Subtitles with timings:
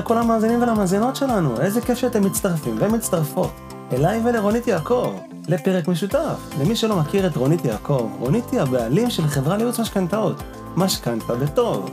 [0.00, 3.50] לכל המאזינים ולמאזינות שלנו, איזה כיף שאתם מצטרפים ומצטרפות
[3.92, 5.12] אליי ולרונית יעקב,
[5.48, 6.50] לפרק משותף.
[6.60, 10.42] למי שלא מכיר את רונית יעקב, רונית היא הבעלים של חברה לייעוץ משכנתאות,
[10.76, 11.90] משכנתה בטוב.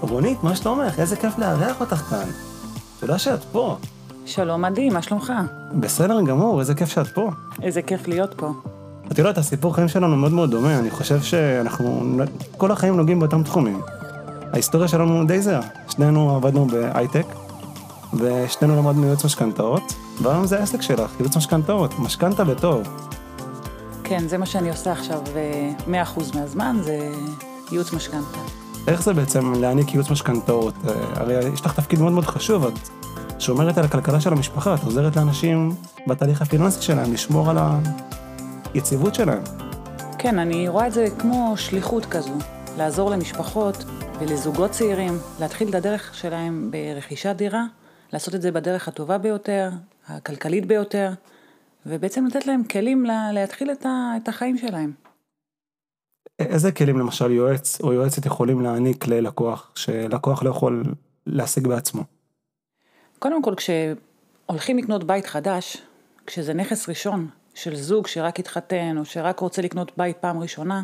[0.00, 1.00] רונית, מה שלומך?
[1.00, 2.28] איזה כיף לארח אותך כאן.
[3.00, 3.76] תודה שאת פה.
[4.26, 5.32] שלום מדהים, מה שלומך?
[5.80, 7.30] בסדר גמור, איזה כיף שאת פה.
[7.62, 8.52] איזה כיף להיות פה.
[9.12, 12.02] את יודעת, הסיפור חיים שלנו מאוד מאוד דומה, אני חושב שאנחנו
[12.56, 13.80] כל החיים נוגעים באותם תחומים.
[14.52, 17.26] ההיסטוריה שלנו די זהה, שנינו עבדנו בהייטק,
[18.18, 19.82] ושנינו למדנו ייעוץ משכנתאות,
[20.22, 22.82] והיום זה העסק שלך, ייעוץ משכנתאות, משכנתה בטוב.
[24.04, 25.20] כן, זה מה שאני עושה עכשיו,
[25.86, 25.90] 100%
[26.34, 27.12] מהזמן זה
[27.72, 28.38] ייעוץ משכנתה.
[28.86, 30.74] איך זה בעצם להעניק ייעוץ משכנתאות?
[30.88, 32.72] אה, הרי יש לך תפקיד מאוד מאוד חשוב, את
[33.38, 35.74] שומרת על הכלכלה של המשפחה, את עוזרת לאנשים
[36.06, 37.58] בתהליך הפיננסי שלהם, לשמור על
[38.74, 39.42] היציבות שלהם.
[40.18, 42.34] כן, אני רואה את זה כמו שליחות כזו,
[42.78, 43.84] לעזור למשפחות
[44.18, 47.64] ולזוגות צעירים להתחיל את הדרך שלהם ברכישת דירה,
[48.12, 49.70] לעשות את זה בדרך הטובה ביותר,
[50.08, 51.10] הכלכלית ביותר,
[51.86, 54.92] ובעצם לתת להם כלים לה, להתחיל את, ה, את החיים שלהם.
[56.38, 60.84] איזה כלים למשל יועץ או יועצת יכולים להעניק ללקוח, שלקוח לא יכול
[61.26, 62.02] להשיג בעצמו?
[63.18, 65.76] קודם כל, כשהולכים לקנות בית חדש,
[66.26, 70.82] כשזה נכס ראשון של זוג שרק התחתן או שרק רוצה לקנות בית פעם ראשונה,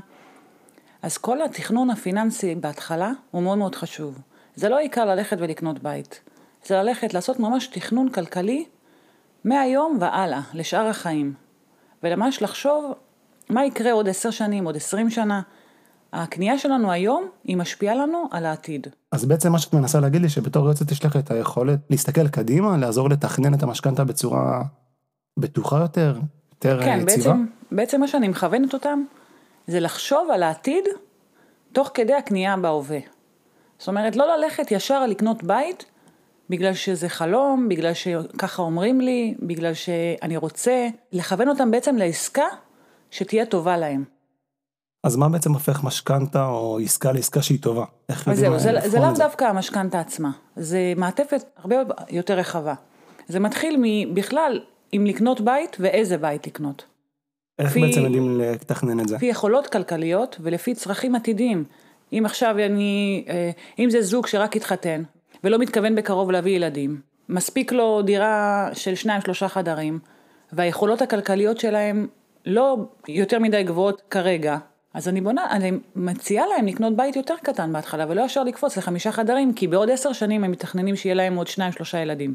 [1.03, 4.19] אז כל התכנון הפיננסי בהתחלה הוא מאוד מאוד חשוב.
[4.55, 6.21] זה לא העיקר ללכת ולקנות בית,
[6.67, 8.65] זה ללכת לעשות ממש תכנון כלכלי
[9.45, 11.35] מהיום והלאה, לשאר החיים.
[12.03, 12.93] וממש לחשוב
[13.49, 15.41] מה יקרה עוד עשר שנים, עוד עשרים שנה.
[16.13, 18.87] הקנייה שלנו היום, היא משפיעה לנו על העתיד.
[19.13, 22.77] אז בעצם מה שאת מנסה להגיד לי, שבתור יועצת יש לך את היכולת להסתכל קדימה,
[22.77, 24.63] לעזור לתכנן את המשכנתה בצורה
[25.37, 26.19] בטוחה יותר,
[26.53, 27.25] יותר כן, יציבה?
[27.25, 29.05] כן, בעצם, בעצם מה שאני מכוונת אותם,
[29.67, 30.85] זה לחשוב על העתיד
[31.73, 32.99] תוך כדי הקנייה בהווה.
[33.79, 35.85] זאת אומרת, לא ללכת ישר לקנות בית
[36.51, 42.45] בגלל שזה חלום, בגלל שככה אומרים לי, בגלל שאני רוצה, לכוון אותם בעצם לעסקה
[43.11, 44.05] שתהיה טובה להם.
[45.05, 47.85] אז מה בעצם הופך משכנתה או עסקה לעסקה שהיא טובה?
[48.09, 51.77] איך יודעים זה, זה, זה לאו דווקא המשכנתה עצמה, זה מעטפת הרבה
[52.11, 52.75] יותר רחבה.
[53.29, 54.61] זה מתחיל מבכלל
[54.93, 56.85] אם לקנות בית ואיזה בית לקנות.
[57.59, 59.17] איך לפי, בעצם יודעים לתכנן את זה?
[59.17, 61.65] לפי יכולות כלכליות ולפי צרכים עתידיים.
[62.13, 65.03] אם עכשיו אני, אה, אם זה זוג שרק התחתן
[65.45, 69.99] ולא מתכוון בקרוב להביא ילדים, מספיק לו דירה של שניים שלושה חדרים
[70.53, 72.07] והיכולות הכלכליות שלהם
[72.47, 72.77] לא
[73.09, 74.59] יותר מדי גבוהות כרגע,
[74.95, 79.13] אז אני בונה, אני מציעה להם לקנות בית יותר קטן בהתחלה ולא ישר לקפוץ לחמישה
[79.13, 82.35] חדרים כי בעוד עשר שנים הם מתכננים שיהיה להם עוד שניים שלושה ילדים.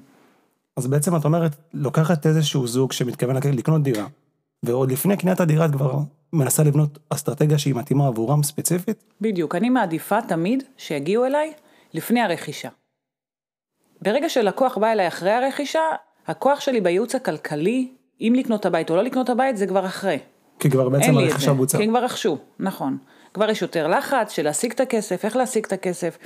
[0.78, 4.08] אז בעצם את אומרת, לוקחת איזשהו זוג שמתכוון לקנות דירה,
[4.64, 6.00] ועוד לפני קניית הדירה את כבר
[6.34, 9.04] מנסה לבנות אסטרטגיה שהיא מתאימה עבורם ספציפית?
[9.22, 11.54] בדיוק, אני מעדיפה תמיד שיגיעו אליי
[11.94, 12.70] לפני הרכישה.
[14.06, 15.82] ברגע שלקוח בא אליי אחרי הרכישה,
[16.28, 17.88] הכוח שלי בייעוץ הכלכלי,
[18.22, 20.20] אם לקנות את הבית או לא לקנות את הבית, זה כבר אחרי.
[20.60, 21.82] כי כבר בעצם הרכישה בוצעה.
[21.82, 22.98] כי כבר רכשו, נכון.
[23.34, 26.18] כבר יש יותר לחץ של להשיג את הכסף, איך להשיג את הכסף.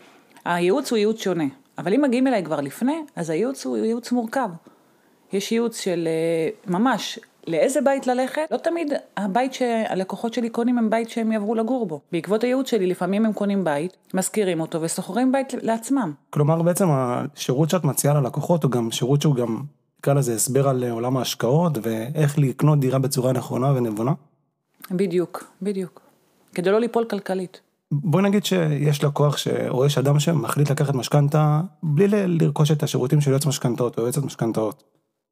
[0.45, 1.43] הייעוץ הוא ייעוץ שונה.
[1.77, 4.49] אבל אם מגיעים אליי כבר לפני, אז הייעוץ הוא ייעוץ מורכב.
[5.33, 10.89] יש ייעוץ של אה, ממש לאיזה בית ללכת, לא תמיד הבית שהלקוחות שלי קונים הם
[10.89, 12.01] בית שהם יעברו לגור בו.
[12.11, 16.13] בעקבות הייעוץ שלי לפעמים הם קונים בית, משכירים אותו ושוכרים בית לעצמם.
[16.29, 19.61] כלומר בעצם השירות שאת מציעה ללקוחות הוא גם שירות שהוא גם,
[19.99, 24.13] נקרא לזה הסבר על עולם ההשקעות ואיך לקנות דירה בצורה נכונה ונבונה?
[24.91, 26.01] בדיוק, בדיוק.
[26.55, 27.61] כדי לא ליפול כלכלית.
[27.91, 29.47] בואי נגיד שיש לקוח ש...
[29.47, 34.23] או יש אדם שמחליט לקחת משכנתה בלי לרכוש את השירותים של יועץ משכנתאות או יועצת
[34.23, 34.83] משכנתאות.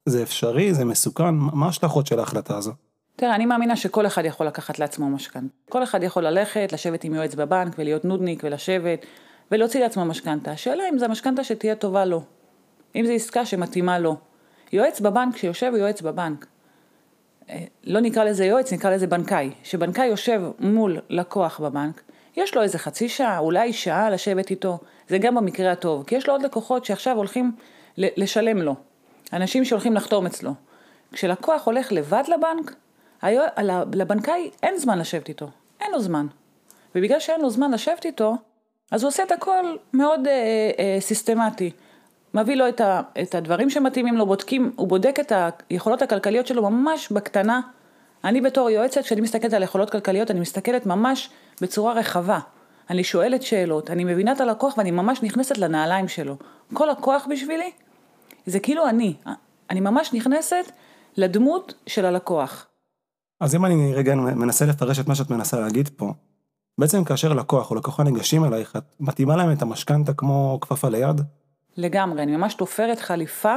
[0.08, 2.72] זה אפשרי, זה מסוכן, מה ההשלכות של ההחלטה הזו?
[3.16, 5.54] תראה, אני מאמינה שכל אחד יכול לקחת לעצמו משכנתה.
[5.68, 9.06] כל אחד יכול ללכת, לשבת עם יועץ בבנק ולהיות נודניק ולשבת
[9.50, 10.50] ולהוציא לעצמו משכנתה.
[10.50, 12.22] השאלה אם זו המשכנתה שתהיה טובה לו.
[12.96, 14.16] אם זו עסקה שמתאימה לו.
[14.72, 16.46] יועץ בבנק שיושב הוא יועץ בבנק.
[17.50, 19.50] אה, לא נקרא לזה יועץ, נקרא לזה בנקאי.
[19.62, 22.02] שבנקאי יושב מול לקוח בבנק,
[22.36, 24.78] יש לו איזה חצי שעה, אולי שעה לשבת איתו.
[25.08, 27.52] זה גם במקרה הטוב, כי יש לו עוד לקוחות שעכשיו הולכים
[27.96, 28.74] לשלם לו.
[29.32, 30.54] אנשים שהולכים לחתום אצלו.
[31.12, 32.74] כשלקוח הולך לבד לבנק,
[33.94, 36.26] לבנקאי אין זמן לשבת איתו, אין לו זמן.
[36.94, 38.36] ובגלל שאין לו זמן לשבת איתו,
[38.90, 40.32] אז הוא עושה את הכל מאוד אה,
[40.78, 41.70] אה, סיסטמטי.
[42.34, 45.32] מביא לו את, ה, את הדברים שמתאימים לו, בודקים, הוא בודק את
[45.70, 47.60] היכולות הכלכליות שלו ממש בקטנה.
[48.24, 52.38] אני בתור יועצת, כשאני מסתכלת על יכולות כלכליות, אני מסתכלת ממש בצורה רחבה.
[52.90, 56.36] אני שואלת שאלות, אני מבינה את הלקוח ואני ממש נכנסת לנעליים שלו.
[56.74, 57.70] כל לקוח בשבילי
[58.48, 59.14] זה כאילו אני,
[59.70, 60.72] אני ממש נכנסת
[61.16, 62.66] לדמות של הלקוח.
[63.40, 66.12] אז אם אני רגע מנסה לפרש את מה שאת מנסה להגיד פה,
[66.78, 71.20] בעצם כאשר לקוח או לקוחה ניגשים אלייך, את מתאימה להם את המשכנתה כמו כפפה ליד?
[71.76, 73.54] לגמרי, אני ממש תופרת חליפה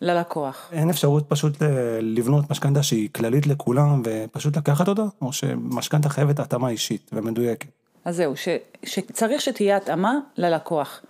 [0.00, 0.68] ללקוח.
[0.72, 1.56] אין אפשרות פשוט
[2.00, 5.02] לבנות משכנתה שהיא כללית לכולם ופשוט לקחת אותה?
[5.22, 7.68] או שמשכנתה חייבת התאמה אישית ומדויקת?
[8.04, 8.48] אז זהו, ש,
[8.84, 11.00] שצריך שתהיה התאמה ללקוח.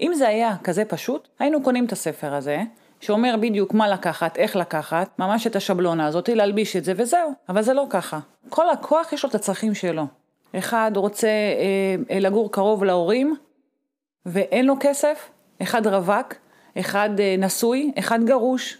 [0.00, 2.62] אם זה היה כזה פשוט, היינו קונים את הספר הזה,
[3.00, 7.32] שאומר בדיוק מה לקחת, איך לקחת, ממש את השבלונה הזאת, להלביש את זה וזהו.
[7.48, 8.18] אבל זה לא ככה.
[8.48, 10.06] כל לקוח יש לו את הצרכים שלו.
[10.56, 11.28] אחד רוצה
[12.10, 13.36] אה, לגור קרוב להורים,
[14.26, 15.28] ואין לו כסף,
[15.62, 16.34] אחד רווק,
[16.78, 18.78] אחד אה, נשוי, אחד גרוש.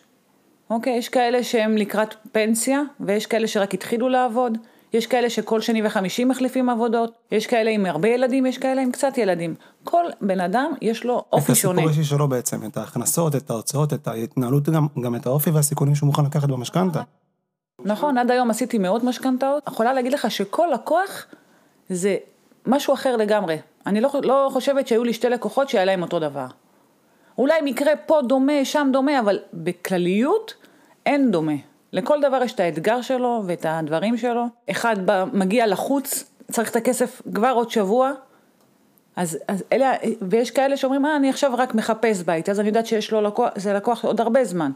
[0.70, 4.58] אוקיי, יש כאלה שהם לקראת פנסיה, ויש כאלה שרק התחילו לעבוד.
[4.92, 8.92] יש כאלה שכל שני וחמישי מחליפים עבודות, יש כאלה עם הרבה ילדים, יש כאלה עם
[8.92, 9.54] קצת ילדים.
[9.84, 11.72] כל בן אדם יש לו אופי שונה.
[11.72, 15.50] את הסיפור האישי שלו בעצם, את ההכנסות, את ההוצאות, את ההתנהלות, גם, גם את האופי
[15.50, 17.02] והסיכונים שהוא מוכן לקחת במשכנתה.
[17.84, 19.62] נכון, עד היום עשיתי מאות משכנתאות.
[19.68, 21.26] יכולה להגיד לך שכל לקוח
[21.88, 22.16] זה
[22.66, 23.56] משהו אחר לגמרי.
[23.86, 26.46] אני לא, לא חושבת שהיו לי שתי לקוחות שהיה להם אותו דבר.
[27.38, 30.54] אולי מקרה פה דומה, שם דומה, אבל בכלליות
[31.06, 31.52] אין דומה.
[31.92, 34.44] לכל דבר יש את האתגר שלו ואת הדברים שלו.
[34.70, 38.12] אחד בא, מגיע לחוץ, צריך את הכסף כבר עוד שבוע,
[39.16, 39.92] אז, אז אלה,
[40.30, 43.48] ויש כאלה שאומרים, אה, אני עכשיו רק מחפש בית, אז אני יודעת שיש לו לקוח,
[43.56, 44.70] זה לקוח עוד הרבה זמן.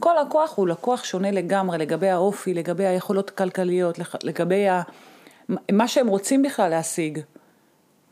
[0.00, 4.82] כל לקוח הוא לקוח שונה לגמרי, לגבי האופי, לגבי היכולות הכלכליות, לגבי ה,
[5.72, 7.20] מה שהם רוצים בכלל להשיג.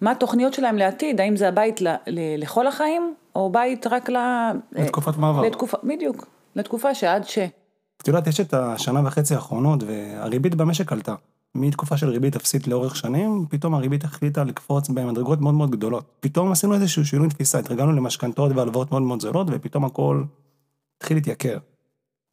[0.00, 4.16] מה התוכניות שלהם לעתיד, האם זה הבית ל, ל, לכל החיים, או בית רק ל...
[4.72, 5.40] לתקופת מעבר.
[5.40, 7.38] לתקופה, בדיוק, לתקופה שעד ש...
[8.02, 11.14] את יודעת, יש את השנה וחצי האחרונות, והריבית במשק עלתה.
[11.54, 16.04] מתקופה של ריבית אפסית לאורך שנים, פתאום הריבית החליטה לקפוץ במדרגות מאוד מאוד גדולות.
[16.20, 20.22] פתאום עשינו איזשהו שינוי תפיסה, התרגלנו למשכנתאות והלוואות מאוד מאוד זולות, ופתאום הכל
[20.98, 21.58] התחיל להתייקר.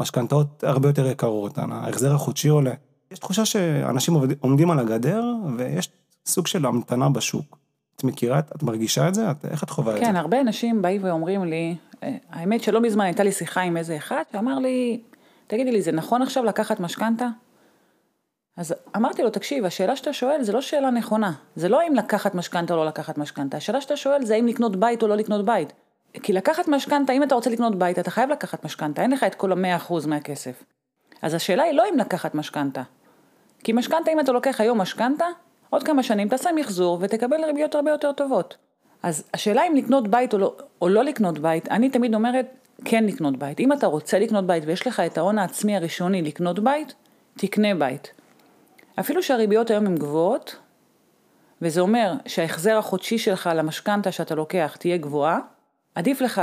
[0.01, 2.74] משכנתאות הרבה יותר יקרות, ההחזר החודשי עולה.
[3.12, 5.24] יש תחושה שאנשים עומדים על הגדר,
[5.57, 5.89] ויש
[6.25, 7.57] סוג של המתנה בשוק.
[7.95, 9.31] את מכירה, את מרגישה את זה?
[9.31, 10.12] את, איך את חווה כן, את זה?
[10.12, 13.98] כן, הרבה אנשים באים ואומרים לי, אה, האמת שלא מזמן הייתה לי שיחה עם איזה
[13.98, 15.01] אחד, שאמר לי,
[15.49, 17.27] תגידי לי, זה נכון עכשיו לקחת משכנתה?
[18.57, 21.31] אז אמרתי לו, תקשיב, השאלה שאתה שואל זה לא שאלה נכונה.
[21.55, 23.57] זה לא אם לקחת משכנתה או לא לקחת משכנתה.
[23.57, 25.73] השאלה שאתה שואל זה אם לקנות בית או לא לקנות בית.
[26.13, 29.35] כי לקחת משכנתה, אם אתה רוצה לקנות בית, אתה חייב לקחת משכנתה, אין לך את
[29.35, 30.63] כל המאה אחוז מהכסף.
[31.21, 32.83] אז השאלה היא לא אם לקחת משכנתה.
[33.63, 35.25] כי משכנתה, אם אתה לוקח היום משכנתה,
[35.69, 38.57] עוד כמה שנים תעשה מחזור ותקבל ריביות הרבה יותר טובות.
[39.03, 43.05] אז השאלה אם לקנות בית או לא, או לא לקנות בית, אני תמיד אומרת, כן
[43.05, 43.59] לקנות בית.
[43.59, 46.93] אם אתה רוצה לקנות בית ויש לך את ההון העצמי הראשוני לקנות בית,
[47.37, 48.13] תקנה בית.
[48.99, 50.55] אפילו שהריביות היום הן גבוהות,
[51.61, 55.39] וזה אומר שההחזר החודשי שלך למשכנתה שאתה לוקח תהיה גבוהה,
[55.95, 56.41] עדיף לך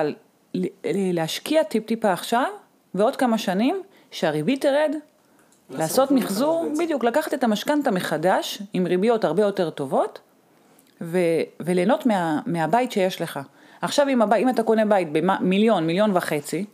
[0.84, 2.46] להשקיע טיפ-טיפה עכשיו,
[2.94, 4.94] ועוד כמה שנים, שהריבית תרד,
[5.70, 10.18] לעשות מחזור, בדיוק, לקחת את המשכנתה מחדש, עם ריביות הרבה יותר טובות,
[11.00, 11.18] ו-
[11.60, 13.40] וליהנות מה- מהבית שיש לך.
[13.86, 16.64] עכשיו אם, הבית, אם אתה קונה בית במיליון, מיליון וחצי,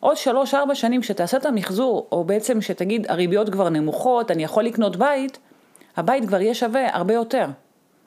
[0.00, 4.64] עוד שלוש, ארבע שנים כשתעשה את המחזור, או בעצם שתגיד הריביות כבר נמוכות, אני יכול
[4.64, 5.38] לקנות בית,
[5.96, 7.46] הבית כבר יהיה שווה הרבה יותר.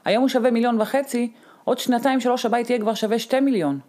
[0.05, 1.31] היום הוא שווה מיליון וחצי,
[1.63, 3.79] עוד שנתיים שלוש הבית יהיה כבר שווה שתי מיליון.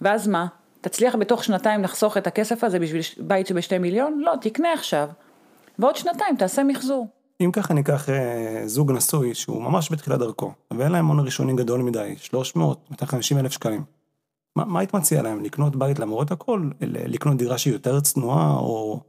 [0.00, 0.46] ואז מה?
[0.80, 4.20] תצליח בתוך שנתיים לחסוך את הכסף הזה בשביל בית שבשתי מיליון?
[4.20, 5.08] לא, תקנה עכשיו,
[5.78, 7.08] ועוד שנתיים תעשה מחזור.
[7.40, 11.82] אם ככה ניקח אה, זוג נשוי שהוא ממש בתחילת דרכו, ואין להם הון ראשוני גדול
[11.82, 13.84] מדי, 300, 250 אלף שקלים.
[14.56, 15.44] מה, מה היית מציע להם?
[15.44, 16.70] לקנות בית למרות הכל?
[16.80, 19.00] לקנות דירה שהיא יותר צנועה, או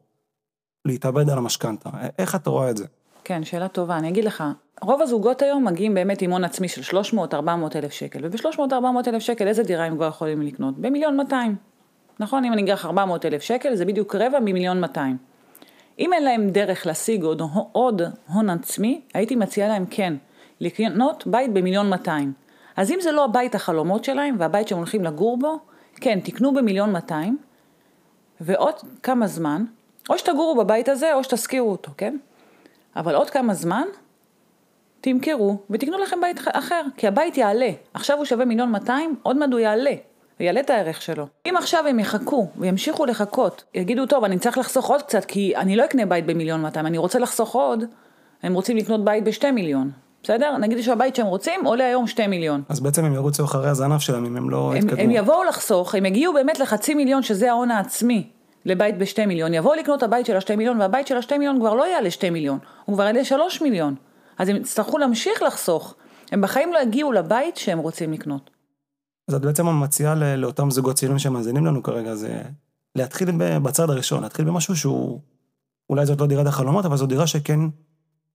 [0.85, 1.89] להתאבד על המשכנתה?
[2.19, 2.85] איך את רואה את זה?
[3.23, 3.97] כן, שאלה טובה.
[3.97, 4.43] אני אגיד לך,
[4.81, 7.35] רוב הזוגות היום מגיעים באמת עם הון עצמי של 300-400
[7.75, 10.77] אלף שקל, וב-300-400 אלף שקל איזה דירה הם כבר יכולים לקנות?
[10.77, 11.55] במיליון 200.
[12.19, 15.17] נכון, אם אני אגרח 400 אלף שקל, זה בדיוק רבע ממיליון 200.
[15.99, 17.41] אם אין להם דרך להשיג עוד,
[17.71, 20.13] עוד הון עצמי, הייתי מציעה להם כן,
[20.59, 22.33] לקנות בית במיליון 200.
[22.77, 25.59] אז אם זה לא הבית החלומות שלהם והבית שהם הולכים לגור בו,
[25.95, 27.37] כן, תקנו במיליון 200,
[28.41, 29.65] ועוד כמה זמן,
[30.09, 32.17] או שתגורו בבית הזה או שתשכירו אותו, כן?
[32.95, 33.83] אבל עוד כמה זמן,
[35.01, 37.69] תמכרו ותקנו לכם בית אחר, כי הבית יעלה.
[37.93, 39.93] עכשיו הוא שווה מיליון 200, עוד מעט הוא יעלה.
[40.39, 41.27] ויעלה את הערך שלו.
[41.45, 45.75] אם עכשיו הם יחכו וימשיכו לחכות, יגידו, טוב, אני צריך לחסוך עוד קצת, כי אני
[45.75, 47.83] לא אקנה בית במיליון 200, אני רוצה לחסוך עוד,
[48.43, 49.91] הם רוצים לקנות בית בשתי מיליון.
[50.23, 50.57] בסדר?
[50.57, 52.61] נגיד שהבית שהם רוצים עולה היום שתי מיליון.
[52.69, 55.01] אז בעצם הם ירוצו אחרי הזנב שלהם אם הם לא הם, יתקדמו.
[55.01, 58.29] הם יבואו לחסוך, הם יגיעו באמת לחצי מיליון שזה ההון העצמי
[58.65, 61.87] לבית בשתי מיליון, יבואו לקנות הבית של השתי מיליון והבית של השתי מיליון כבר לא
[61.87, 63.95] יעלה שתי מיליון, הוא כבר יעלה שלוש מיליון.
[64.37, 65.95] אז הם יצטרכו להמשיך לחסוך,
[66.31, 68.49] הם בחיים לא יגיעו לבית שהם רוצים לקנות.
[69.29, 72.41] אז את בעצם מציעה לאותם זוגות צעירים שמאזינים לנו כרגע, זה
[72.95, 75.19] להתחיל בצד הראשון, להתחיל במשהו שהוא,
[75.89, 77.59] אולי זאת לא דירת החלומות, אבל זו דירה שכן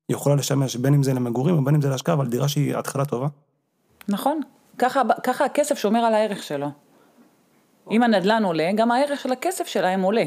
[0.09, 3.29] יכולה לשמש, בין אם זה למגורים ובין אם זה להשקעה, אבל דירה שהיא התחלה טובה.
[4.09, 4.41] נכון,
[4.79, 6.71] ככה, ככה הכסף שומר על הערך שלו.
[7.91, 10.25] אם הנדלן עולה, גם הערך של הכסף שלהם עולה.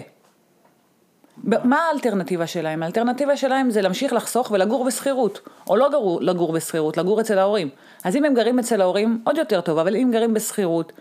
[1.43, 2.83] מה האלטרנטיבה שלהם?
[2.83, 5.39] האלטרנטיבה שלהם זה להמשיך לחסוך ולגור בשכירות,
[5.69, 7.69] או לא גרו, לגור בשכירות, לגור אצל ההורים.
[8.03, 10.91] אז אם הם גרים אצל ההורים, עוד יותר טוב, אבל אם גרים בשכירות,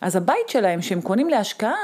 [0.00, 1.74] אז הבית שלהם, שהם קונים להשקעה,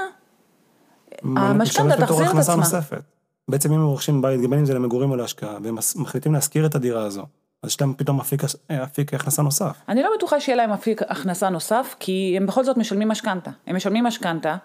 [1.23, 2.57] המשכנתה תחזיר את עצמה.
[2.57, 3.01] נוספת.
[3.49, 6.75] בעצם אם הם רוכשים בית, בין אם זה למגורים או להשקעה, והם מחליטים להשכיר את
[6.75, 7.23] הדירה הזו,
[7.63, 8.43] אז יש להם פתאום אפיק,
[8.83, 9.77] אפיק הכנסה נוסף.
[9.89, 13.51] אני לא בטוחה שיהיה להם אפיק הכנסה נוסף, כי הם בכל זאת משלמים משכנתה.
[13.67, 14.57] הם משלמים משכנתה,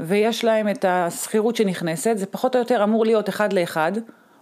[0.00, 3.92] ויש להם את השכירות שנכנסת, זה פחות או יותר אמור להיות אחד לאחד,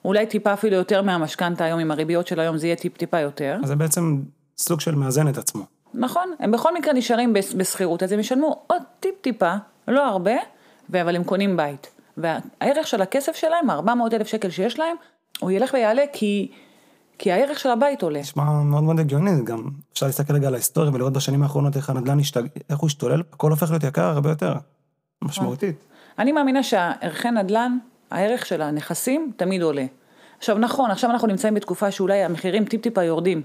[0.04, 3.58] אולי טיפה אפילו יותר מהמשכנתה היום, עם הריביות של היום זה יהיה טיפ טיפה יותר.
[3.62, 4.22] אז זה בעצם
[4.58, 5.62] סוג של מאזן את עצמו.
[5.94, 9.54] נכון, הם בכל מקרה נשארים בשכירות, אז הם ישלמו עוד טיפ טיפה,
[9.88, 10.34] לא הרבה,
[10.90, 11.90] אבל הם קונים בית.
[12.16, 14.96] והערך של הכסף שלהם, 400 אלף שקל שיש להם,
[15.40, 16.50] הוא ילך ויעלה כי,
[17.18, 18.20] כי הערך של הבית עולה.
[18.20, 22.20] נשמע מאוד מאוד הגיוני, גם אפשר להסתכל רגע על ההיסטוריה ולראות בשנים האחרונות איך הנדל"ן
[22.20, 22.42] השתג...
[22.70, 24.54] איך הוא השתולל, הכל הופך להיות יקר הרבה יותר,
[25.22, 25.84] משמעותית.
[26.18, 27.78] אני מאמינה שהערכי נדל"ן,
[28.10, 29.84] הערך של הנכסים תמיד עולה.
[30.38, 33.42] עכשיו נכון, עכשיו אנחנו נמצאים בתקופה שאולי המחירים טיפ-טיפה יורדים,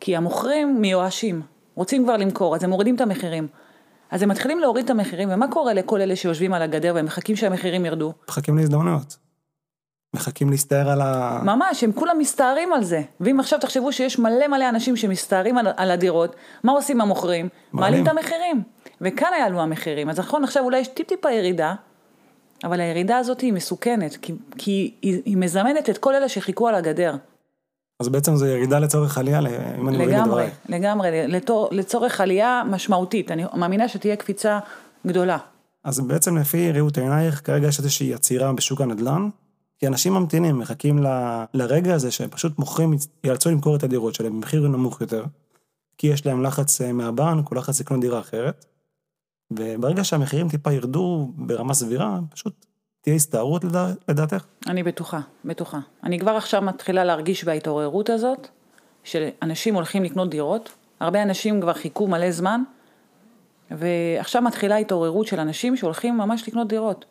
[0.00, 1.42] כי המוכרים מיואשים,
[1.74, 3.48] רוצים כבר למכור, אז הם מורידים את המחירים.
[4.10, 7.36] אז הם מתחילים להוריד את המחירים, ומה קורה לכל אלה שיושבים על הגדר והם מחכים
[7.36, 8.12] שהמחירים ירדו?
[8.28, 9.16] מחכים להזדמנויות.
[10.14, 11.40] מחכים להסתער על ה...
[11.44, 13.02] ממש, הם כולם מסתערים על זה.
[13.20, 17.48] ואם עכשיו תחשבו שיש מלא מלא אנשים שמסתערים על, על הדירות, מה עושים המוכרים?
[17.72, 18.62] מעלים את המחירים.
[19.02, 20.10] וכאן יעלו המחירים.
[20.10, 21.74] אז נכון, עכשיו אולי יש טיפ-טיפה ירידה,
[22.64, 26.74] אבל הירידה הזאת היא מסוכנת, כי, כי היא, היא מזמנת את כל אלה שחיכו על
[26.74, 27.16] הגדר.
[28.00, 30.50] אז בעצם זו ירידה לצורך עלייה, אם אני מבין את לגמרי, דבריי.
[30.68, 33.30] לגמרי, לתור, לצורך עלייה משמעותית.
[33.30, 34.58] אני מאמינה שתהיה קפיצה
[35.06, 35.38] גדולה.
[35.84, 39.28] אז בעצם לפי ראות עינייך, כרגע יש איזושהי עצירה בשוק הנדל"ן,
[39.78, 41.06] כי אנשים ממתינים, מחכים ל...
[41.54, 42.94] לרגע הזה שפשוט מוכרים,
[43.24, 45.24] ייאלצו למכור את הדירות שלהם במחיר נמוך יותר,
[45.98, 48.64] כי יש להם לחץ אה, מהבנק או לחץ לקנות דירה אחרת,
[49.56, 52.66] וברגע שהמחירים טיפה ירדו ברמה סבירה, פשוט
[53.00, 53.86] תהיה הסתערות לדע...
[54.08, 54.44] לדעתך.
[54.66, 55.78] אני בטוחה, בטוחה.
[56.04, 58.48] אני כבר עכשיו מתחילה להרגיש בהתעוררות הזאת,
[59.04, 62.62] שאנשים הולכים לקנות דירות, הרבה אנשים כבר חיכו מלא זמן,
[63.70, 67.04] ועכשיו מתחילה התעוררות של אנשים שהולכים ממש לקנות דירות.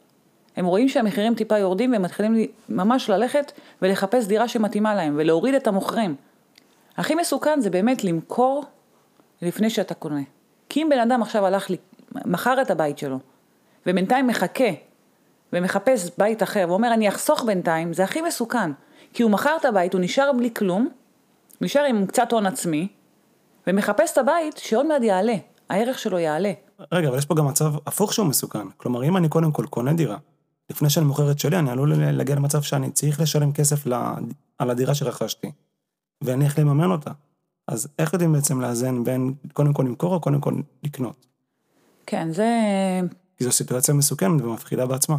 [0.55, 5.55] הם רואים שהמחירים טיפה יורדים והם מתחילים לי- ממש ללכת ולחפש דירה שמתאימה להם ולהוריד
[5.55, 6.15] את המוכרים.
[6.97, 8.65] הכי מסוכן זה באמת למכור
[9.41, 10.21] לפני שאתה קונה.
[10.69, 11.67] כי אם בן אדם עכשיו הלך,
[12.25, 13.19] מכר את הבית שלו,
[13.87, 14.69] ובינתיים מחכה
[15.53, 18.71] ומחפש בית אחר ואומר אני אחסוך בינתיים, זה הכי מסוכן.
[19.13, 20.89] כי הוא מכר את הבית, הוא נשאר בלי כלום,
[21.61, 22.87] נשאר עם קצת הון עצמי,
[23.67, 25.35] ומחפש את הבית שעוד מעט יעלה,
[25.69, 26.51] הערך שלו יעלה.
[26.91, 28.69] רגע, אבל יש פה גם מצב הפוך שהוא מסוכן.
[28.77, 30.17] כלומר, אם אני קודם כל קונה דירה,
[30.69, 33.87] לפני שאני מוכר את שלי, אני עלול להגיע למצב שאני צריך לשלם כסף.
[34.57, 35.51] על הדירה שרכשתי,
[36.21, 37.11] ואני איך לממן אותה.
[37.67, 40.53] אז איך יודעים בעצם לאזן בין קודם כל למכור או קודם כל
[40.83, 41.25] לקנות?
[42.05, 42.49] כן, זה...
[43.37, 45.17] כי זו סיטואציה מסוכנת ומפחידה בעצמה.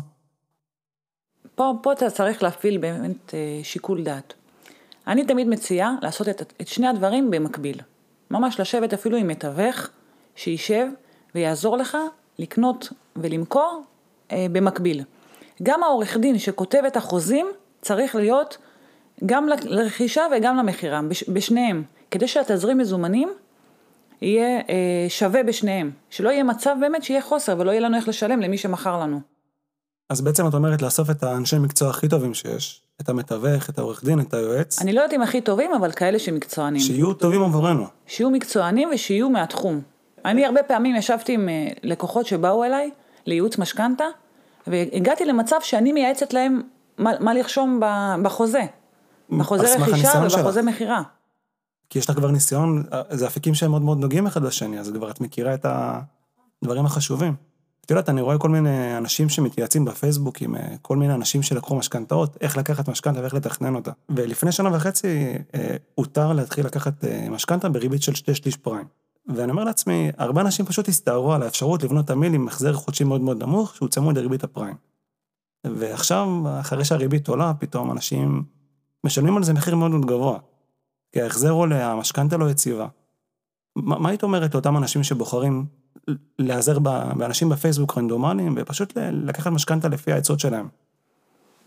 [1.55, 4.35] פה, פה אתה צריך להפעיל באמת אה, שיקול דעת.
[5.07, 7.81] אני תמיד מציעה לעשות את, את שני הדברים במקביל.
[8.31, 9.89] ממש לשבת אפילו עם מתווך
[10.37, 10.87] שישב
[11.35, 11.99] ויעזור לך
[12.39, 13.83] לקנות ולמכור
[14.33, 15.03] אה, במקביל.
[15.63, 17.47] גם העורך דין שכותב את החוזים
[17.83, 18.59] צריך להיות
[19.27, 23.29] גם לרכישה וגם למכירה, בש, בשניהם, כדי שהתזרים מזומנים
[24.23, 28.41] יהיה אה, שווה בשניהם, שלא יהיה מצב באמת שיהיה חוסר ולא יהיה לנו איך לשלם
[28.41, 29.21] למי שמכר לנו.
[30.11, 34.05] אז בעצם את אומרת לאסוף את האנשי מקצוע הכי טובים שיש, את המתווך, את העורך
[34.05, 36.81] דין, את היועץ, אני לא יודעת אם הכי טובים, אבל כאלה שמקצוענים.
[36.81, 37.87] שיהיו טובים עבורנו.
[38.07, 39.81] שיהיו מקצוענים ושיהיו מהתחום.
[40.25, 42.91] אני הרבה פעמים ישבתי עם אה, לקוחות שבאו אליי
[43.27, 44.05] לייעוץ משכנתה,
[44.67, 46.63] והגעתי למצב שאני מייעצת להם
[46.99, 47.81] מה, מה לרשום
[48.23, 48.63] בחוזה.
[49.31, 50.23] בחוזה רכישה.
[50.27, 51.03] ובחוזה מכירה.
[51.93, 55.11] כי יש לך כבר ניסיון, זה אפיקים שהם מאוד מאוד נוגעים אחד בשני, אז כבר
[55.11, 55.67] את מכירה את
[56.63, 57.35] הדברים החשובים.
[57.85, 61.77] את יודעת, אני רואה כל מיני אנשים שמתייעצים בפייסבוק עם אה, כל מיני אנשים שלקחו
[61.77, 63.91] משכנתאות, איך לקחת משכנתה ואיך לתכנן אותה.
[64.09, 68.87] ולפני שנה וחצי אה, הותר להתחיל לקחת אה, משכנתה בריבית של שתי שליש פריים.
[69.27, 73.21] ואני אומר לעצמי, הרבה אנשים פשוט הסתערו על האפשרות לבנות תמיל עם החזר חודשי מאוד
[73.21, 74.77] מאוד נמוך, שהוא צמוד לריבית הפריים.
[75.65, 76.29] ועכשיו,
[76.61, 78.43] אחרי שהריבית עולה, פתאום אנשים
[79.05, 80.39] משלמים על זה מחיר מאוד מאוד גבוה.
[81.13, 82.87] כי ההחזר עולה, המשכנתה לא יציבה.
[83.77, 85.67] מה היית אומרת לאותם אנשים שבוחרים
[86.39, 90.69] להיעזר באנשים בפייסבוק רנדומליים, ופשוט לקחת משכנתה לפי העצות שלהם?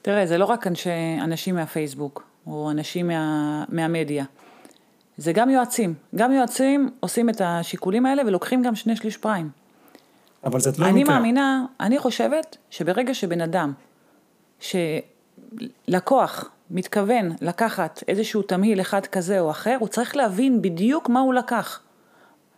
[0.02, 0.90] תראה, זה לא רק אנשי,
[1.22, 4.26] אנשים מהפייסבוק, או אנשים מה, מהמדיה.
[5.18, 5.94] זה גם יועצים.
[6.16, 9.50] גם יועצים עושים את השיקולים האלה ולוקחים גם שני שליש פריים.
[10.44, 11.16] אבל זה תלוי אני מקרה.
[11.16, 13.74] מאמינה, אני חושבת שברגע שבן אדם,
[14.60, 21.34] שלקוח מתכוון לקחת איזשהו תמהיל אחד כזה או אחר, הוא צריך להבין בדיוק מה הוא
[21.34, 21.82] לקח.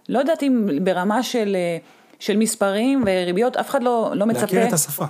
[0.10, 1.78] לא יודעת אם ברמה של אה,
[2.20, 4.42] של מספרים וריביות, אף אחד לא, לא מצפה.
[4.42, 5.06] להכיר את השפה.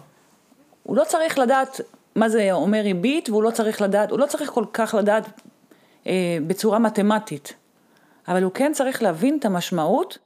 [0.83, 1.81] הוא לא צריך לדעת
[2.15, 5.41] מה זה אומר ריבית, והוא לא צריך לדעת, הוא לא צריך כל כך לדעת
[6.07, 7.53] אה, בצורה מתמטית,
[8.27, 10.17] אבל הוא כן צריך להבין את המשמעות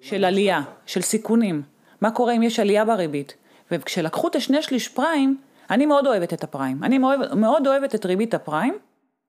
[0.00, 1.62] של עלייה, של סיכונים.
[2.00, 3.34] מה קורה אם יש עלייה בריבית?
[3.70, 5.38] וכשלקחו את השני שליש פריים,
[5.72, 6.84] אני מאוד אוהבת את הפריים.
[6.84, 8.78] אני מאוד, מאוד אוהבת את ריבית הפריים.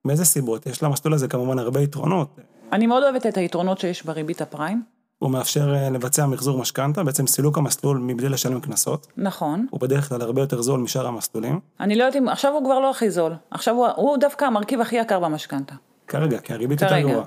[0.06, 0.66] מאיזה סיבות?
[0.66, 2.40] יש למסלול הזה כמובן הרבה יתרונות.
[2.72, 4.84] אני מאוד אוהבת את היתרונות שיש בריבית הפריים.
[5.20, 9.08] הוא מאפשר אה, לבצע מחזור משכנתה, בעצם סילוק המסלול מבלי לשלם קנסות.
[9.18, 9.68] נכון.
[9.72, 11.60] הוא בדרך כלל הרבה יותר זול משאר המסלולים.
[11.80, 13.36] אני לא יודעת אם, עכשיו הוא כבר לא הכי זול.
[13.52, 15.76] עכשיו הוא, הוא דווקא המרכיב הכי יקר במשכנתה.
[16.08, 17.26] כרגע, כי הריבית יותר גרועה.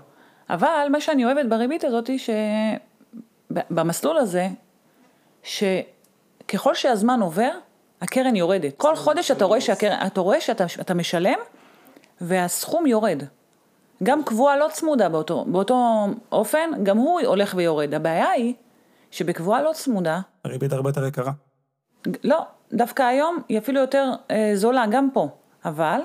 [0.50, 2.10] אבל מה שאני אוהבת בריבית הזאת,
[3.50, 4.48] שבמסלול הזה,
[5.42, 7.50] שככל שהזמן עובר,
[8.00, 8.76] הקרן יורדת.
[8.76, 11.38] כל חודש אתה רואה, שהקרן, אתה, רואה שאתה אתה משלם,
[12.20, 13.22] והסכום יורד.
[14.02, 17.94] גם קבועה לא צמודה באותו, באותו אופן, גם הוא הולך ויורד.
[17.94, 18.54] הבעיה היא
[19.10, 20.20] שבקבועה לא צמודה...
[20.44, 21.32] הריבית הרבה יותר יקרה.
[22.24, 25.28] לא, דווקא היום היא אפילו יותר אה, זולה, גם פה.
[25.64, 26.00] אבל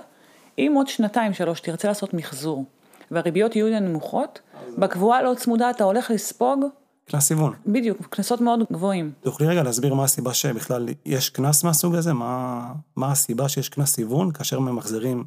[0.57, 2.65] אם עוד שנתיים, שלוש, תרצה לעשות מחזור,
[3.12, 4.39] והריביות יהיו נמוכות,
[4.77, 6.65] בקבועה לא צמודה אתה הולך לספוג...
[7.05, 7.53] קנס סיוון.
[7.67, 9.12] בדיוק, קנסות מאוד גבוהים.
[9.22, 12.13] תוכלי רגע להסביר מה הסיבה שבכלל יש קנס מהסוג הזה?
[12.13, 12.63] מה,
[12.96, 15.24] מה הסיבה שיש קנס סיוון כאשר ממחזרים,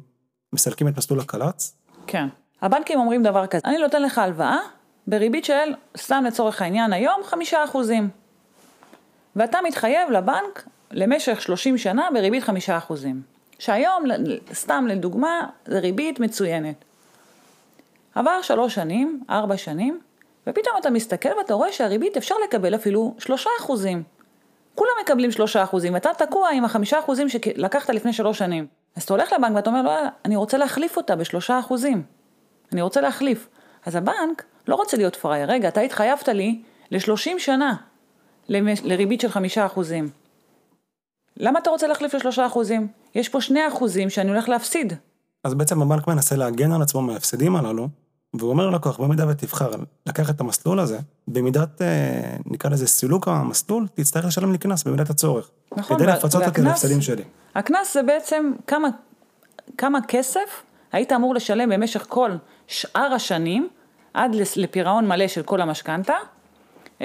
[0.53, 1.75] מסלקים את מסלול הקל"צ?
[2.07, 2.27] כן.
[2.61, 4.57] הבנקים אומרים דבר כזה, אני נותן לך הלוואה
[5.07, 8.09] בריבית של, סתם לצורך העניין היום, חמישה אחוזים.
[9.35, 13.21] ואתה מתחייב לבנק למשך 30 שנה בריבית חמישה אחוזים.
[13.59, 14.03] שהיום,
[14.53, 16.75] סתם לדוגמה, זה ריבית מצוינת.
[18.15, 19.99] עבר שלוש שנים, ארבע שנים,
[20.47, 24.03] ופתאום אתה מסתכל ואתה רואה שהריבית אפשר לקבל אפילו שלושה אחוזים.
[24.75, 28.67] כולם מקבלים שלושה אחוזים, ואתה תקוע עם החמישה אחוזים שלקחת לפני שלוש שנים.
[28.95, 29.91] אז אתה הולך לבנק ואתה אומר לו,
[30.25, 32.03] אני רוצה להחליף אותה בשלושה אחוזים.
[32.71, 33.47] אני רוצה להחליף.
[33.85, 37.75] אז הבנק לא רוצה להיות פראייר, רגע, אתה התחייבת לי ל-30 שנה
[38.49, 40.09] לריבית של חמישה אחוזים.
[41.37, 42.87] למה אתה רוצה להחליף לשלושה אחוזים?
[43.15, 44.93] יש פה שני אחוזים שאני הולך להפסיד.
[45.43, 47.87] אז בעצם הבנק מנסה להגן על עצמו מההפסדים הללו,
[48.39, 49.71] והוא אומר ללקוח, במידה ותבחר
[50.05, 51.87] לקחת את המסלול הזה, במידת, אה,
[52.45, 55.49] נקרא לזה סילוק המסלול, תצטרך לשלם לי קנס במידת הצורך.
[55.77, 55.97] נכון.
[55.97, 57.23] כדי לפצות אותי על ההפסדים שלי.
[57.55, 58.87] הקנס זה בעצם כמה,
[59.77, 62.31] כמה כסף היית אמור לשלם במשך כל
[62.67, 63.67] שאר השנים,
[64.13, 66.13] עד לפירעון מלא של כל המשכנתה,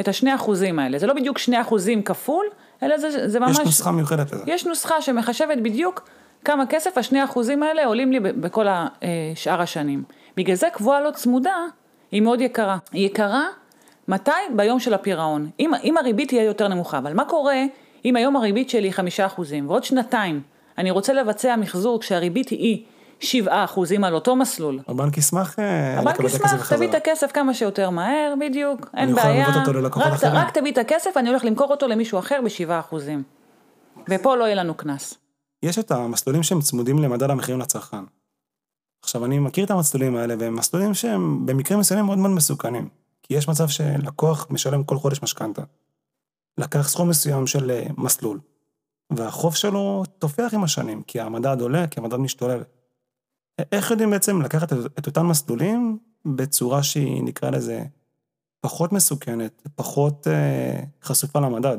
[0.00, 0.98] את השני אחוזים האלה.
[0.98, 2.46] זה לא בדיוק שני אחוזים כפול,
[2.82, 3.58] אלא זה, זה ממש...
[3.58, 4.42] יש נוסחה מיוחדת לזה.
[4.46, 6.08] יש נוסחה שמחשבת בדיוק
[6.44, 8.86] כמה כסף השני אחוזים האלה עולים לי בכל אה,
[9.34, 10.02] שאר השנים.
[10.36, 11.56] בגלל זה קבועה לא צמודה
[12.12, 12.78] היא מאוד יקרה.
[12.92, 13.44] היא יקרה
[14.08, 14.30] מתי?
[14.56, 15.50] ביום של הפירעון.
[15.60, 17.64] אם, אם הריבית תהיה יותר נמוכה, אבל מה קורה
[18.04, 20.42] אם היום הריבית שלי היא חמישה אחוזים ועוד שנתיים
[20.80, 22.84] אני רוצה לבצע מחזור כשהריבית היא
[23.20, 24.80] שבעה אחוזים על אותו מסלול.
[24.88, 26.50] הבנק ישמח אה, לקבל את הכסף בחזרה.
[26.50, 29.46] הבנק ישמח, תביא את הכסף כמה שיותר מהר, בדיוק, אין בעיה.
[29.84, 30.24] רק.
[30.24, 33.22] רק תביא את הכסף, אני הולך למכור אותו למישהו אחר בשבעה אחוזים.
[34.08, 35.14] ופה לא יהיה לנו קנס.
[35.62, 38.04] יש את המסלולים שהם צמודים למדד המחירים לצרכן.
[39.02, 42.88] עכשיו, אני מכיר את המסלולים האלה, והם מסלולים שהם במקרים מסוימים מאוד מאוד מסוכנים.
[43.22, 45.62] כי יש מצב שלקוח משלם כל חודש משכנתה.
[46.58, 48.40] לקח סכום מסוים של אה, מסלול,
[49.10, 52.62] והחוב שלו תופח עם השנים, כי המדד עולה, כי המדד משתולל.
[53.72, 57.84] איך יודעים בעצם לקחת את אותם מסלולים בצורה שהיא, נקרא לזה,
[58.60, 61.78] פחות מסוכנת, פחות אה, חשופה למדד?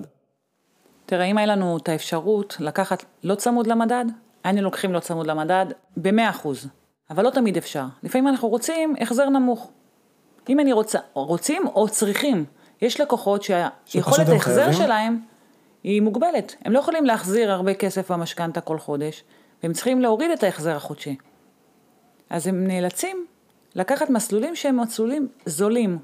[1.05, 4.05] תראה, אם היה לנו את האפשרות לקחת לא צמוד למדד,
[4.43, 5.65] היינו לוקחים לא צמוד למדד
[5.97, 6.47] ב-100%,
[7.11, 7.85] אבל לא תמיד אפשר.
[8.03, 9.71] לפעמים אנחנו רוצים החזר נמוך.
[10.49, 12.45] אם אני רוצה, רוצים או צריכים,
[12.81, 15.19] יש לקוחות שהיכולת ההחזר שלהם
[15.83, 16.55] היא מוגבלת.
[16.65, 19.23] הם לא יכולים להחזיר הרבה כסף במשכנתה כל חודש,
[19.63, 21.15] והם צריכים להוריד את ההחזר החודשי.
[22.29, 23.25] אז הם נאלצים
[23.75, 25.99] לקחת מסלולים שהם מסלולים זולים.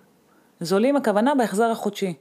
[0.60, 2.14] זולים הכוונה בהחזר החודשי.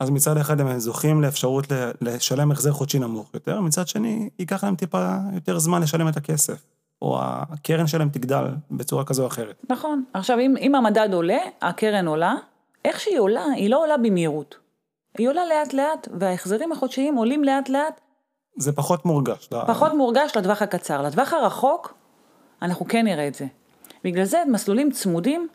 [0.00, 1.66] אז מצד אחד הם זוכים לאפשרות
[2.00, 6.66] לשלם החזר חודשי נמוך יותר, מצד שני ייקח להם טיפה יותר זמן לשלם את הכסף.
[7.02, 9.62] או הקרן שלהם תגדל בצורה כזו או אחרת.
[9.68, 10.04] נכון.
[10.14, 12.34] עכשיו, אם, אם המדד עולה, הקרן עולה,
[12.84, 14.58] איך שהיא עולה, היא לא עולה במהירות.
[15.18, 18.00] היא עולה לאט לאט, וההחזרים החודשיים עולים לאט לאט.
[18.56, 19.48] זה פחות מורגש.
[19.66, 19.94] פחות לה...
[19.94, 21.02] מורגש לטווח הקצר.
[21.02, 21.94] לטווח הרחוק,
[22.62, 23.46] אנחנו כן נראה את זה.
[24.04, 25.48] בגלל זה מסלולים צמודים,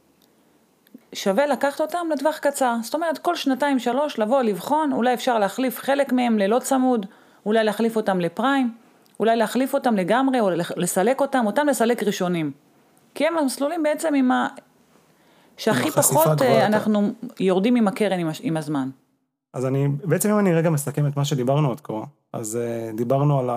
[1.13, 2.75] שווה לקחת אותם לטווח קצר.
[2.83, 7.05] זאת אומרת, כל שנתיים שלוש לבוא, לבחון, אולי אפשר להחליף חלק מהם ללא צמוד,
[7.45, 8.73] אולי להחליף אותם לפריים,
[9.19, 12.51] אולי להחליף אותם לגמרי, או לסלק אותם, אותם לסלק ראשונים.
[13.15, 14.47] כי הם המסלולים בעצם עם ה...
[15.57, 17.43] שהכי פחות אה, אנחנו יותר.
[17.43, 18.89] יורדים עם הקרן עם, עם הזמן.
[19.53, 22.03] אז אני, בעצם אם אני רגע מסכם את מה שדיברנו עד כה,
[22.33, 22.59] אז
[22.91, 23.49] uh, דיברנו על.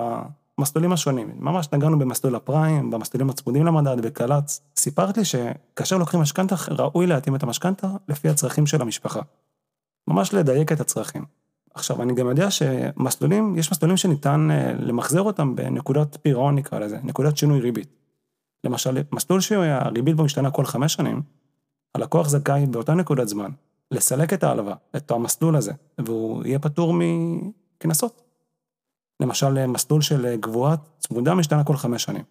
[0.57, 1.31] המסלולים השונים.
[1.39, 4.61] ממש נגענו במסלול הפריים, במסלולים הצמודים למדד, בקל"צ.
[4.75, 9.21] סיפרת לי שכאשר לוקחים משכנתה, ראוי להתאים את המשכנתה לפי הצרכים של המשפחה.
[10.07, 11.25] ממש לדייק את הצרכים.
[11.73, 16.99] עכשיו, אני גם יודע שמסלולים, יש מסלולים שניתן אה, למחזר אותם בנקודת פירעון נקרא לזה,
[17.03, 17.89] נקודת שינוי ריבית.
[18.63, 21.21] למשל, מסלול שהריבית בו משתנה כל חמש שנים,
[21.95, 23.51] הלקוח זכאי באותה נקודת זמן
[23.91, 28.21] לסלק את ההלוואה, את המסלול הזה, והוא יהיה פטור מקנסות.
[29.19, 32.23] למשל, מסלול של גבוהה צמודה משתנה כל חמש שנים.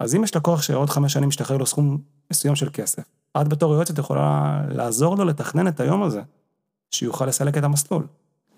[0.00, 1.98] אז אם יש לקוח שעוד חמש שנים משתחרר לו סכום
[2.30, 3.02] מסוים של כסף,
[3.40, 6.22] את בתור יועצת יכולה לעזור לו לתכנן את היום הזה,
[6.90, 8.06] שיוכל לסלק את המסלול.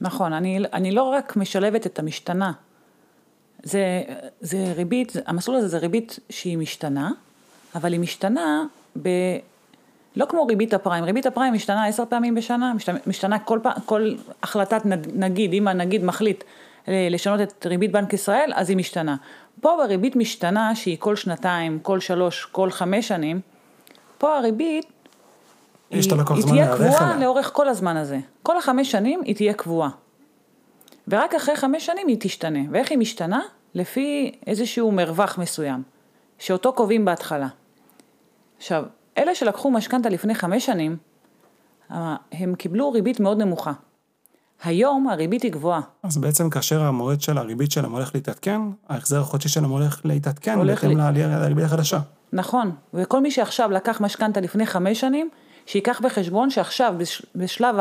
[0.01, 2.53] נכון, אני, אני לא רק משלבת את המשתנה,
[3.63, 4.03] זה,
[4.41, 7.11] זה ריבית, המסלול הזה זה ריבית שהיא משתנה,
[7.75, 8.65] אבל היא משתנה
[9.03, 9.09] ב...
[10.17, 14.83] לא כמו ריבית הפריים, ריבית הפריים משתנה עשר פעמים בשנה, משתנה, משתנה כל, כל החלטת
[15.15, 16.45] נגיד, אם הנגיד מחליט
[16.89, 19.17] אה, לשנות את ריבית בנק ישראל, אז היא משתנה.
[19.61, 23.41] פה בריבית משתנה שהיא כל שנתיים, כל שלוש, כל חמש שנים,
[24.19, 24.87] פה הריבית
[25.91, 26.03] היא,
[26.35, 28.19] היא תהיה קבועה לאורך כל הזמן הזה.
[28.43, 29.89] כל החמש שנים היא תהיה קבועה.
[31.09, 32.61] ורק אחרי חמש שנים היא תשתנה.
[32.71, 33.41] ואיך היא משתנה?
[33.75, 35.83] לפי איזשהו מרווח מסוים,
[36.39, 37.49] שאותו קובעים בהתחלה.
[38.57, 38.85] עכשיו,
[39.19, 40.97] אלה שלקחו משכנתה לפני חמש שנים,
[41.91, 43.73] אה, הם קיבלו ריבית מאוד נמוכה.
[44.65, 45.81] היום הריבית היא גבוהה.
[46.03, 50.99] אז בעצם כאשר המועד של הריבית שלהם הולך להתעדכן, ההחזר החודשי שלהם הולך להתעדכן בהתאם
[50.99, 51.99] לריבית החדשה.
[52.33, 55.29] נכון, וכל מי שעכשיו לקח משכנתה לפני חמש שנים,
[55.67, 56.95] שייקח בחשבון שעכשיו
[57.35, 57.77] בשלב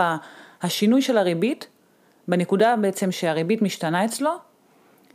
[0.61, 1.67] השינוי של הריבית,
[2.27, 4.31] בנקודה בעצם שהריבית משתנה אצלו,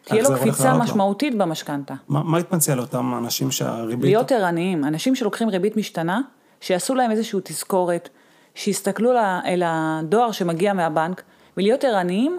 [0.04, 1.94] תהיה לו קפיצה משמעותית במשכנתה.
[2.08, 4.04] מה, מה התפנציה לאותם אנשים שהריבית...
[4.04, 6.20] להיות ערניים, אנשים שלוקחים ריבית משתנה,
[6.60, 8.08] שיעשו להם איזושהי תזכורת,
[8.54, 9.10] שיסתכלו
[9.44, 11.22] אל הדואר שמגיע מהבנק,
[11.56, 12.38] ולהיות ערניים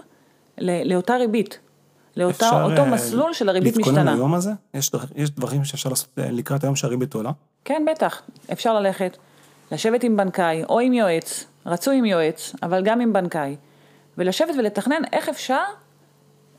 [0.58, 1.58] לאותה ריבית,
[2.16, 3.90] לאותו אה, מסלול של הריבית משתנה.
[3.90, 4.50] אפשר להתכונן ליום הזה?
[4.74, 7.30] יש, יש דברים שאפשר לעשות אה, לקראת היום שהריבית עולה?
[7.64, 8.22] כן, בטח.
[8.52, 9.16] אפשר ללכת,
[9.72, 13.56] לשבת עם בנקאי או עם יועץ, רצוי עם יועץ, אבל גם עם בנקאי,
[14.18, 15.62] ולשבת ולתכנן איך אפשר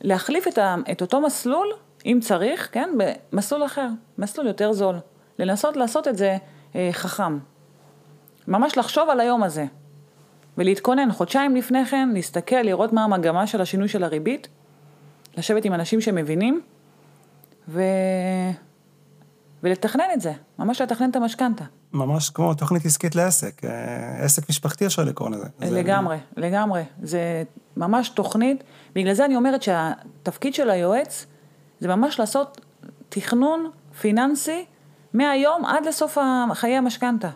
[0.02, 1.68] להחליף את, ה, את אותו מסלול,
[2.06, 2.90] אם צריך, כן,
[3.32, 4.96] במסלול אחר, מסלול יותר זול.
[5.40, 6.38] לנסות לעשות את זה
[6.76, 7.38] אה, חכם.
[8.48, 9.66] ממש לחשוב על היום הזה.
[10.58, 14.48] ולהתכונן חודשיים לפני כן, להסתכל, לראות מה המגמה של השינוי של הריבית,
[15.38, 16.62] לשבת עם אנשים שמבינים,
[17.68, 17.82] ו...
[19.64, 21.64] ולתכנן את זה, ממש לתכנן את המשכנתה.
[21.94, 25.46] ממש כמו תוכנית עסקית לעסק, אה, עסק משפחתי אפשר לקרוא לזה.
[25.60, 26.42] לגמרי, זה...
[26.42, 26.84] לגמרי.
[27.04, 27.44] זה
[27.78, 28.64] ממש תוכנית,
[28.96, 31.26] בגלל זה אני אומרת שהתפקיד של היועץ
[31.80, 32.62] זה ממש לעשות
[33.10, 33.70] תכנון
[34.02, 34.66] פיננסי
[35.14, 36.18] מהיום עד לסוף
[36.54, 37.30] חיי המשכנתה.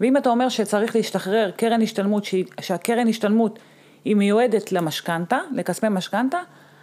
[0.00, 2.24] ואם אתה אומר שצריך להשתחרר קרן השתלמות,
[2.60, 3.58] שהקרן השתלמות
[4.04, 6.38] היא מיועדת למשכנתה, לכספי משכנתה,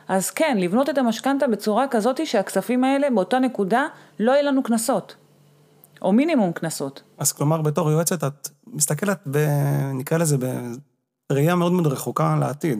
[0.08, 3.86] אז כן, לבנות את המשכנתה בצורה כזאת שהכספים האלה באותה נקודה
[4.20, 5.16] לא יהיה לנו קנסות.
[6.02, 7.04] או מינימום קנסות.
[7.18, 9.38] אז כלומר, בתור יועצת, את מסתכלת, ב,
[9.94, 10.38] נקרא לזה,
[11.30, 12.80] בראייה מאוד מאוד רחוקה לעתיד.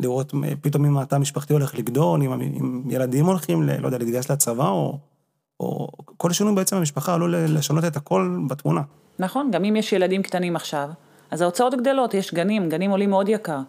[0.00, 4.30] לראות פתאום אם התא המשפחתי הולך לגדול, אם, אם ילדים הולכים, ל, לא יודע, להתגייס
[4.30, 4.98] לצבא, או,
[5.60, 8.80] או כל שינוי בעצם במשפחה עלול לשנות את הכל בתמונה.
[9.18, 10.88] נכון, גם אם יש ילדים קטנים עכשיו,
[11.30, 13.60] אז ההוצאות גדלות, יש גנים, גנים עולים מאוד יקר.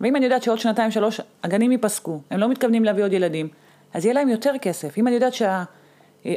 [0.00, 3.48] ואם אני יודעת שעוד שנתיים, שלוש, הגנים ייפסקו, הם לא מתכוונים להביא עוד ילדים,
[3.94, 4.98] אז יהיה להם יותר כסף.
[4.98, 5.64] אם אני יודעת שה...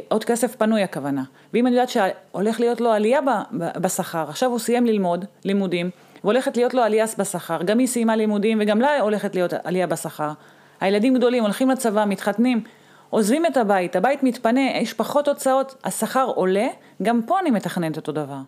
[0.08, 1.22] עוד כסף פנוי הכוונה.
[1.52, 3.20] ואם אני יודעת שהולך להיות לו עלייה
[3.52, 5.90] בשכר, עכשיו הוא סיים ללמוד, לימודים,
[6.24, 10.32] והולכת להיות לו עלייה בשכר, גם היא סיימה לימודים וגם לה הולכת להיות עלייה בשכר.
[10.80, 12.64] הילדים גדולים, הולכים לצבא, מתחתנים,
[13.10, 16.66] עוזבים את הבית, הבית מתפנה, יש פחות הוצאות, השכר עולה,
[17.02, 18.38] גם פה אני מתכננת אותו דבר.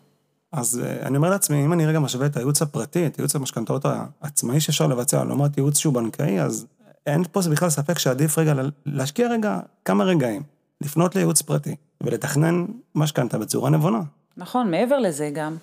[0.57, 3.85] אז אה, אני אומר לעצמי, אם אני רגע משווה את הייעוץ הפרטי, את ייעוץ המשכנתאות
[4.21, 6.67] העצמאי שאפשר לבצע, לעומת ייעוץ שהוא בנקאי, אז
[7.07, 8.55] אין פה בכלל ספק שעדיף רגע
[8.87, 10.43] להשקיע רגע כמה רגעים,
[10.81, 12.65] לפנות לייעוץ פרטי ולתכנן
[12.95, 14.01] משכנתה בצורה נבונה.
[14.37, 15.57] נכון, מעבר לזה גם,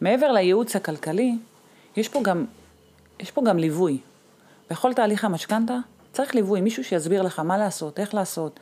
[0.00, 1.38] מעבר לייעוץ הכלכלי,
[1.96, 2.44] יש פה גם,
[3.20, 3.98] יש פה גם ליווי.
[4.70, 5.76] בכל תהליך המשכנתה
[6.12, 8.60] צריך ליווי, מישהו שיסביר לך מה לעשות, איך לעשות,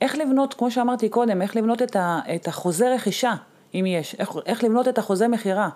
[0.00, 3.34] איך לבנות, כמו שאמרתי קודם, איך לבנות את, ה, את החוזה רכישה,
[3.74, 5.68] אם יש, איך, איך לבנות את החוזה מכירה.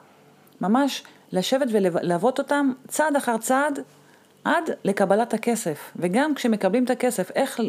[0.61, 3.79] ממש לשבת וללוות אותם צעד אחר צעד
[4.45, 5.93] עד לקבלת הכסף.
[5.97, 7.61] וגם כשמקבלים את הכסף, איך,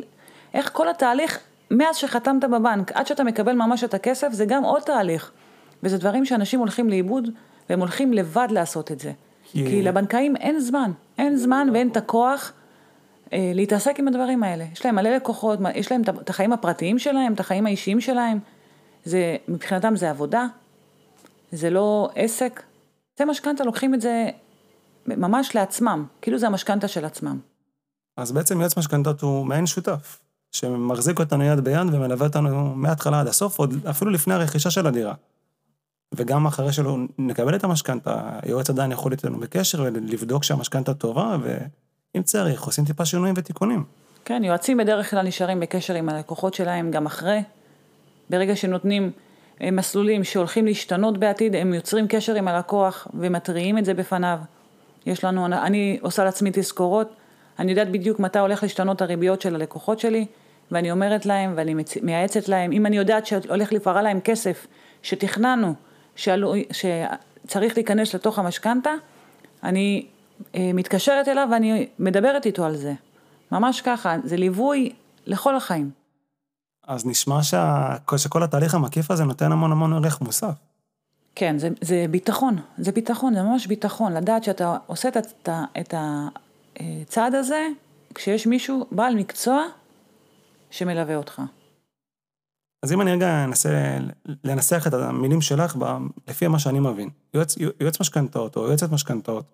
[0.54, 1.40] איך כל התהליך,
[1.72, 5.32] מאז שחתמת בבנק עד שאתה מקבל ממש את הכסף, זה גם עוד תהליך.
[5.84, 7.30] וזה דברים שאנשים הולכים לאיבוד,
[7.70, 9.12] והם הולכים לבד לעשות את זה.
[9.12, 9.52] Yeah.
[9.52, 12.54] כי לבנקאים אין זמן, אין זמן ואין את הכוח
[13.34, 14.66] אה, להתעסק עם הדברים האלה.
[14.74, 18.40] יש להם מלא לקוחות, יש להם את החיים הפרטיים שלהם, את החיים האישיים שלהם.
[19.08, 20.46] זה, מבחינתם זה עבודה,
[21.52, 22.64] זה לא עסק.
[23.20, 24.30] זה משכנתה, לוקחים את זה
[25.06, 27.40] ממש לעצמם, כאילו זה המשכנתה של עצמם.
[28.18, 30.20] אז בעצם יועץ משכנתות הוא מעין שותף,
[30.52, 35.14] שמחזיק אותנו יד ביד ומלווה אותנו מההתחלה עד הסוף, עוד אפילו לפני הרכישה של הדירה.
[36.16, 41.38] וגם אחרי שלא נקבל את המשכנתה, היועץ עדיין יכול להיות איתנו בקשר ולבדוק שהמשכנתה טובה,
[41.42, 43.84] ואם צריך, עושים טיפה שינויים ותיקונים.
[44.26, 47.44] כן, יועצים בדרך כלל נשארים בקשר עם הלקוחות שלהם גם אחרי.
[48.30, 49.12] ברגע שנותנים
[49.62, 54.40] אה, מסלולים שהולכים להשתנות בעתיד, הם יוצרים קשר עם הלקוח ומתריעים את זה בפניו.
[55.06, 57.16] יש לנו, אני עושה לעצמי תזכורות,
[57.60, 60.26] אני יודעת בדיוק מתי הולך להשתנות הריביות של הלקוחות שלי,
[60.72, 64.68] ואני אומרת להם ואני מייעצת להם, אם אני יודעת שהולך לפרע להם כסף
[65.02, 65.74] שתכננו,
[66.16, 68.92] שעלו, שצריך להיכנס לתוך המשכנתה,
[69.64, 70.06] אני
[70.56, 72.94] אה, מתקשרת אליו ואני מדברת איתו על זה.
[73.52, 74.94] ממש ככה, זה ליווי
[75.26, 76.07] לכל החיים.
[76.88, 77.96] אז נשמע שה...
[78.18, 80.54] שכל התהליך המקיף הזה נותן המון המון ערך מוסף.
[81.36, 85.94] כן, זה, זה ביטחון, זה ביטחון, זה ממש ביטחון, לדעת שאתה עושה את, את, את
[86.80, 87.68] הצעד הזה
[88.16, 89.64] כשיש מישהו, בעל מקצוע,
[90.70, 91.42] שמלווה אותך.
[92.84, 93.98] אז אם אני רגע אנסה
[94.44, 95.78] לנסח את המילים שלך
[96.28, 99.46] לפי מה שאני מבין, יועץ, יועץ משכנתאות או יועצת משכנתאות,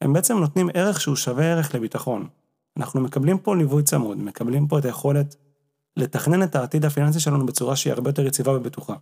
[0.00, 2.28] הם בעצם נותנים ערך שהוא שווה ערך לביטחון.
[2.76, 5.36] אנחנו מקבלים פה ליווי צמוד, מקבלים פה את היכולת
[5.96, 8.94] לתכנן את העתיד הפיננסי שלנו בצורה שהיא הרבה יותר יציבה ובטוחה.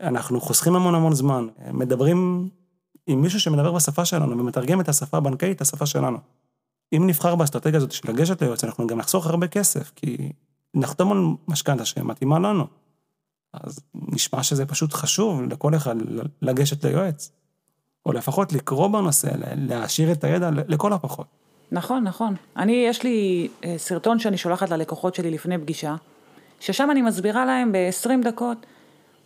[0.00, 2.48] אנחנו חוסכים המון המון זמן, מדברים
[3.06, 6.18] עם מישהו שמדבר בשפה שלנו ומתרגם את השפה הבנקאית, השפה שלנו.
[6.92, 10.32] אם נבחר באסטרטגיה הזאת של לגשת ליועץ, אנחנו גם נחסוך הרבה כסף, כי
[10.74, 11.18] נחתום על
[11.48, 12.66] משכנתה שמתאימה לנו.
[13.52, 15.96] אז נשמע שזה פשוט חשוב לכל אחד
[16.42, 17.30] לגשת ליועץ.
[18.06, 21.26] או לפחות לקרוא בנושא, להעשיר את הידע לכל הפחות.
[21.72, 22.34] נכון, נכון.
[22.56, 25.94] אני, יש לי אה, סרטון שאני שולחת ללקוחות שלי לפני פגישה,
[26.60, 28.66] ששם אני מסבירה להם ב-20 דקות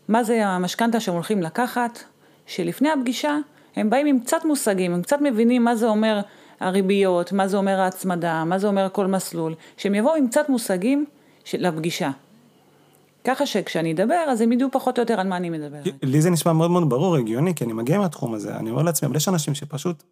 [0.09, 1.99] מה זה המשכנתה שהם הולכים לקחת,
[2.47, 3.37] שלפני הפגישה
[3.77, 6.21] הם באים עם קצת מושגים, הם קצת מבינים מה זה אומר
[6.61, 11.05] הריביות, מה זה אומר ההצמדה, מה זה אומר כל מסלול, שהם יבואו עם קצת מושגים
[11.45, 12.11] של הפגישה.
[13.25, 15.79] ככה שכשאני אדבר, אז הם ידעו פחות או יותר על מה אני מדבר.
[16.03, 19.09] לי זה נשמע מאוד מאוד ברור, הגיוני, כי אני מגיע מהתחום הזה, אני אומר לעצמי,
[19.09, 20.03] אבל יש אנשים שפשוט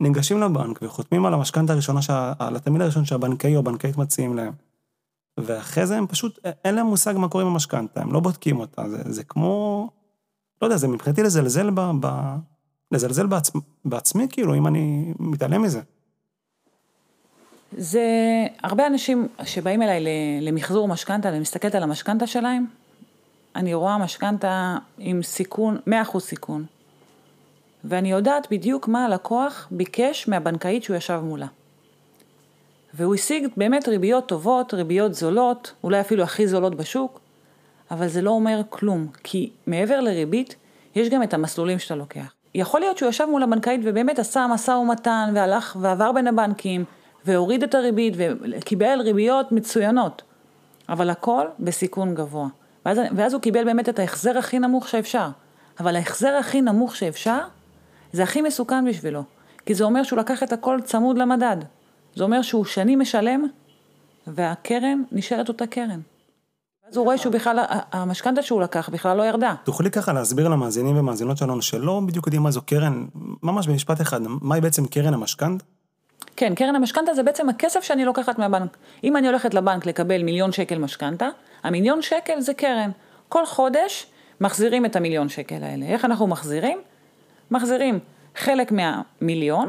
[0.00, 2.32] ניגשים לבנק וחותמים על המשכנתה הראשונה, שה...
[2.38, 4.52] על התמיד הראשון שהבנקאי או הבנקאית מציעים להם.
[5.38, 8.88] ואחרי זה הם פשוט, אין להם מושג מה קורה עם המשכנתה, הם לא בודקים אותה,
[8.88, 9.90] זה, זה כמו,
[10.62, 11.80] לא יודע, זה מבחינתי לזלזל ב...
[12.00, 12.36] ב...
[12.92, 13.50] לזלזל בעצ...
[13.84, 15.80] בעצמי, כאילו, אם אני מתעלם מזה.
[17.72, 18.06] זה
[18.62, 20.04] הרבה אנשים שבאים אליי
[20.40, 22.66] למחזור משכנתה, אני מסתכלת על המשכנתה שלהם,
[23.56, 26.64] אני רואה משכנתה עם סיכון, 100% סיכון.
[27.88, 31.46] ואני יודעת בדיוק מה הלקוח ביקש מהבנקאית שהוא ישב מולה.
[32.94, 37.20] והוא השיג באמת ריביות טובות, ריביות זולות, אולי אפילו הכי זולות בשוק,
[37.90, 40.56] אבל זה לא אומר כלום, כי מעבר לריבית,
[40.94, 42.32] יש גם את המסלולים שאתה לוקח.
[42.54, 46.84] יכול להיות שהוא ישב מול הבנקאית ובאמת עשה משא ומתן והלך ועבר בין הבנקים
[47.24, 50.22] והוריד את הריבית וקיבל ריביות מצוינות,
[50.88, 52.48] אבל הכל בסיכון גבוה.
[52.86, 55.28] ואז, ואז הוא קיבל באמת את ההחזר הכי נמוך שאפשר.
[55.80, 57.40] אבל ההחזר הכי נמוך שאפשר,
[58.16, 59.22] זה הכי מסוכן בשבילו.
[59.66, 61.56] כי זה אומר שהוא לקח את הכל צמוד למדד.
[62.14, 63.46] זה אומר שהוא שנים משלם,
[64.26, 66.00] והקרן נשארת אותה קרן.
[66.88, 69.54] אז הוא רואה שהוא בכלל, המשכנתה שהוא לקח בכלל לא ירדה.
[69.64, 73.06] תוכלי ככה להסביר למאזינים ומאזינות שלנו שלא בדיוק יודעים מה זו קרן,
[73.42, 75.64] ממש במשפט אחד, מהי בעצם קרן המשכנתה?
[76.36, 78.76] כן, קרן המשכנתה זה בעצם הכסף שאני לוקחת מהבנק.
[79.04, 81.28] אם אני הולכת לבנק לקבל מיליון שקל משכנתה,
[81.62, 82.90] המיליון שקל זה קרן.
[83.28, 84.06] כל חודש
[84.40, 85.86] מחזירים את המיליון שקל האלה.
[85.86, 86.78] איך אנחנו מחזירים?
[87.50, 87.98] מחזירים
[88.36, 89.68] חלק מהמיליון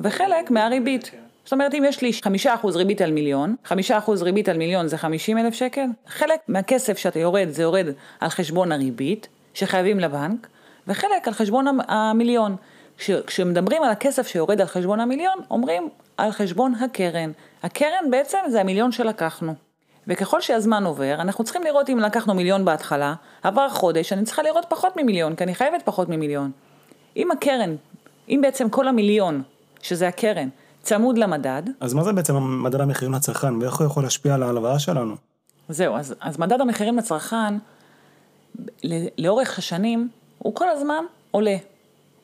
[0.00, 1.10] וחלק מהריבית.
[1.44, 4.88] זאת אומרת, אם יש לי חמישה אחוז ריבית על מיליון, חמישה אחוז ריבית על מיליון
[4.88, 7.86] זה חמישים אלף שקל, חלק מהכסף שאתה יורד זה יורד
[8.20, 10.46] על חשבון הריבית שחייבים לבנק,
[10.86, 12.56] וחלק על חשבון המיליון.
[12.98, 17.32] כש, כשמדברים על הכסף שיורד על חשבון המיליון, אומרים על חשבון הקרן.
[17.62, 19.54] הקרן בעצם זה המיליון שלקחנו.
[20.06, 24.66] וככל שהזמן עובר, אנחנו צריכים לראות אם לקחנו מיליון בהתחלה, עבר חודש, אני צריכה לראות
[24.68, 26.50] פחות ממיליון, כי אני חייבת פחות ממיליון.
[27.16, 27.76] אם הקרן,
[28.28, 29.42] אם בעצם כל המיליון,
[29.82, 30.48] שזה הקרן,
[30.82, 31.62] צמוד למדד.
[31.80, 35.14] אז מה זה בעצם מדד המחירים לצרכן, ואיך הוא יכול להשפיע על ההלוואה שלנו?
[35.68, 37.54] זהו, אז, אז מדד המחירים לצרכן,
[39.18, 41.56] לאורך השנים, הוא כל הזמן עולה.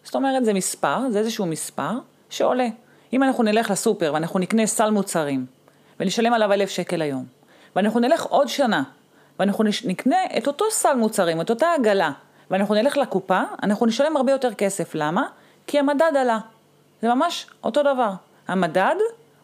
[0.04, 1.90] זאת אומרת, זה מספר, זה איזשהו מספר
[2.30, 2.68] שעולה.
[3.12, 5.46] אם אנחנו נלך לסופר ואנחנו נקנה סל מוצרים,
[6.00, 7.24] ונשלם עליו אלף שקל היום,
[7.76, 8.82] ואנחנו נלך עוד שנה,
[9.38, 12.12] ואנחנו נקנה את אותו סל מוצרים, את אותה עגלה,
[12.50, 14.94] ואנחנו נלך לקופה, אנחנו נשלם הרבה יותר כסף.
[14.94, 15.26] למה?
[15.66, 16.38] כי המדד עלה.
[17.02, 18.12] זה ממש אותו דבר.
[18.48, 18.94] המדד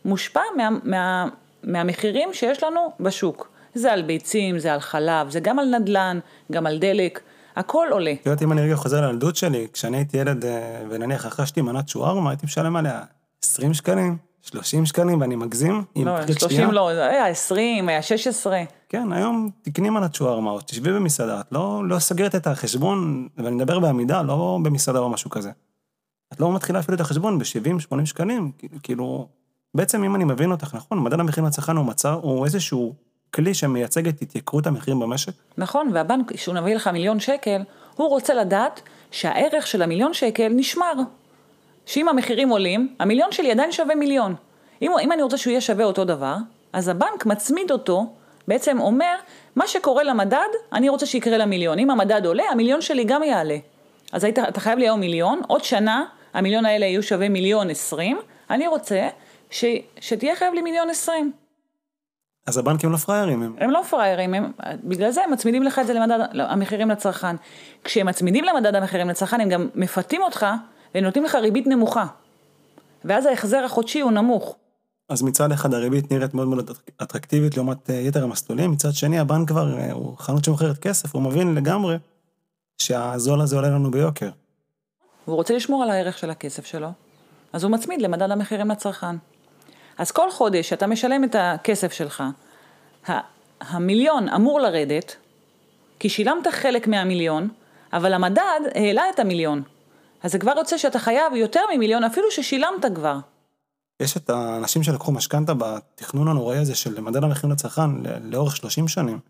[0.05, 1.27] מושפע מה, מה,
[1.63, 3.49] מהמחירים שיש לנו בשוק.
[3.75, 6.19] זה על ביצים, זה על חלב, זה גם על נדל"ן,
[6.53, 7.21] גם על דלק,
[7.57, 8.13] הכל עולה.
[8.13, 11.89] את יודעת, אם אני רגע חוזר לילדות שלי, כשאני הייתי ילד, אה, ונניח רכשתי מנת
[11.89, 13.03] שוארמה, הייתי משלם עליה
[13.45, 15.85] 20 שקלים, 30 שקלים ואני מגזים.
[15.97, 16.73] לא, פחית 30 שתייה.
[16.73, 18.63] לא, היה 20, היה 16.
[18.95, 23.57] כן, היום תקנים על הצ'וארמה, או תשבי במסעדה, את לא, לא סוגרת את החשבון, ואני
[23.57, 25.51] מדבר בעמידה, לא במסעדה או משהו כזה.
[26.33, 28.53] את לא מתחילה אפילו את החשבון ב-70-80 שקלים,
[28.83, 29.29] כאילו,
[29.75, 32.95] בעצם אם אני מבין אותך נכון, מדד המחירים לצרכן הוא מצב, הוא איזשהו
[33.31, 35.33] כלי שמייצג את התייקרות המחירים במשק.
[35.59, 37.63] נכון, והבנק, כשהוא מביא לך מיליון שקל,
[37.95, 38.81] הוא רוצה לדעת
[39.11, 40.93] שהערך של המיליון שקל נשמר.
[41.87, 44.35] שאם המחירים עולים, המיליון שלי עדיין שווה מיליון.
[44.83, 46.37] אם, אם אני רוצה שהוא יהיה שווה אותו דבר,
[46.73, 48.07] אז הבנק מצמיד אותו,
[48.49, 49.15] בעצם אומר,
[49.57, 51.79] מה שקורה למדד, אני רוצה שיקרה למיליון.
[51.79, 53.57] אם המדד עולה, המיליון שלי גם יעלה.
[54.13, 56.05] אז היית, אתה חייב לי היום מיליון, עוד שנה,
[56.35, 58.19] המיליון האלה יהיו שווה מיליון עשרים,
[58.51, 59.09] אני רוצה
[59.51, 59.65] ש,
[60.01, 61.33] שתהיה חייב לי מיליון עשרים.
[62.47, 63.57] אז הבנקים לא פראיירים, הם...
[63.59, 64.53] הם לא פראיירים, הם,
[64.85, 67.37] בגלל זה הם מצמידים לך את זה למדד המחירים לצרכן.
[67.85, 70.47] כשהם מצמידים למדד המחירים לצרכן, הם גם מפתים אותך
[70.95, 72.07] ונותנים לך ריבית נמוכה.
[73.05, 74.57] ואז ההחזר החודשי הוא נמוך.
[75.09, 76.71] אז מצד אחד הריבית נראית מאוד מאוד
[77.03, 81.23] אטרקטיבית לעומת אה, יתר המסלולים, מצד שני הבנק כבר, אה, הוא חנות שמוכרת כסף, הוא
[81.23, 81.97] מבין לגמרי
[82.79, 84.29] שהזול הזה עולה לנו ביוקר.
[85.27, 86.89] והוא רוצה לשמור על הערך של הכסף שלו,
[87.53, 89.17] אז הוא מצמיד למדד המחירים לצרכן.
[89.99, 92.23] אז כל חודש שאתה משלם את הכסף שלך,
[93.61, 95.17] המיליון אמור לרדת,
[95.99, 97.49] כי שילמת חלק מהמיליון,
[97.93, 99.63] אבל המדד העלה את המיליון.
[100.23, 103.19] אז זה כבר יוצא שאתה חייב יותר ממיליון אפילו ששילמת כבר.
[104.01, 107.91] יש את האנשים שלקחו משכנתה בתכנון הנוראי הזה של מדד המחירים לצרכן
[108.23, 109.21] לאורך 30 שנים.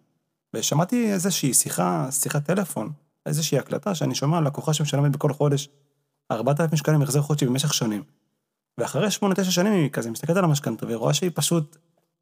[0.54, 2.92] ושמעתי איזושהי שיחה, שיחת טלפון,
[3.26, 5.68] איזושהי הקלטה שאני שומע על לקוחה שמשלמת בכל חודש
[6.30, 8.02] 4,000 שקלים החזר חודשי במשך שנים.
[8.78, 11.76] ואחרי 8-9 שנים היא כזה מסתכלת על המשכנתה ורואה שהיא פשוט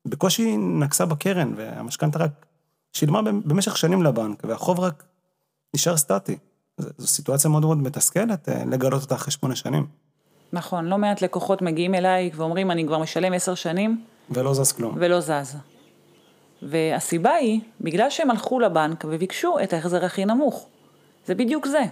[0.09, 2.47] בקושי נקסה בקרן, והמשכנתה רק
[2.93, 5.05] שילמה במשך שנים לבנק, והחוב רק
[5.75, 6.39] נשאר סטטי.
[6.79, 9.87] זו סיטואציה מאוד מאוד מתסכלת אה, לגלות אותה אחרי שמונה שנים,
[10.53, 14.95] נכון, לא מעט לקוחות מגיעים אליי ואומרים, אני כבר משלם עשר שנים, ולא זז כלום.
[14.99, 15.57] ולא זז.
[16.63, 20.67] והסיבה היא, בגלל שהם הלכו לבנק וביקשו את ההחזר הכי נמוך.
[21.27, 21.83] זה בדיוק זה.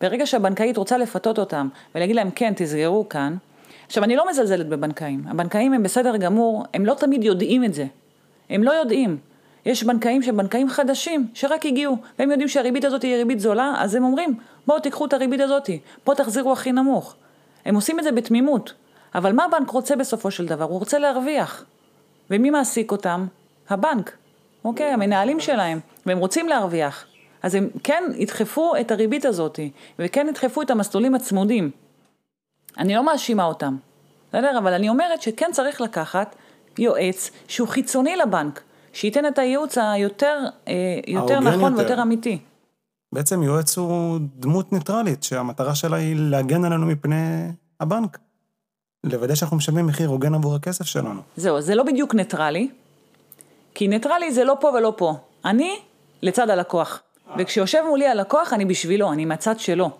[0.00, 3.36] ברגע שהבנקאית רוצה לפתות אותם ולהגיד להם, כן, תסגרו כאן,
[3.86, 5.24] עכשיו, אני לא מזלזלת בבנקאים.
[5.28, 7.86] הבנקאים הם בסדר גמור, הם לא תמיד יודעים את זה.
[8.50, 9.18] הם לא יודעים.
[9.66, 13.94] יש בנקאים שהם בנקאים חדשים, שרק הגיעו, והם יודעים שהריבית הזאת היא ריבית זולה, אז
[13.94, 14.34] הם אומרים,
[14.66, 15.70] בואו תיקחו את הריבית הזאת,
[16.04, 17.14] פה תחזירו הכי נמוך.
[17.66, 18.72] הם עושים את זה בתמימות.
[19.14, 20.64] אבל מה הבנק רוצה בסופו של דבר?
[20.64, 21.64] הוא רוצה להרוויח.
[22.30, 23.26] ומי מעסיק אותם?
[23.68, 24.16] הבנק.
[24.64, 27.06] אוקיי, המנהלים שלהם, והם רוצים להרוויח.
[27.42, 29.60] אז הם כן ידחפו את הריבית הזאת,
[29.98, 31.70] וכן ידחפו את המסלולים הצמודים.
[32.78, 33.76] אני לא מאשימה אותם,
[34.28, 34.58] בסדר?
[34.58, 36.36] אבל אני אומרת שכן צריך לקחת
[36.78, 40.74] יועץ שהוא חיצוני לבנק, שייתן את הייעוץ היותר אה,
[41.06, 41.76] יותר נכון יותר.
[41.76, 42.38] ויותר אמיתי.
[43.12, 47.48] בעצם יועץ הוא דמות ניטרלית, שהמטרה שלה היא להגן עלינו מפני
[47.80, 48.18] הבנק.
[49.04, 51.20] לוודא שאנחנו משלמים מחיר הוגן עבור הכסף שלנו.
[51.36, 52.68] זהו, זה לא בדיוק ניטרלי,
[53.74, 55.14] כי ניטרלי זה לא פה ולא פה.
[55.44, 55.78] אני
[56.22, 57.02] לצד הלקוח,
[57.38, 59.90] וכשיושב מולי הלקוח אני בשבילו, אני מהצד שלו.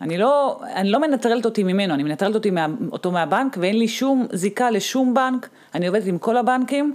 [0.00, 3.88] אני לא, אני לא מנטרלת אותי ממנו, אני מנטרלת אותי מה, אותו מהבנק, ואין לי
[3.88, 6.94] שום זיקה לשום בנק, אני עובדת עם כל הבנקים,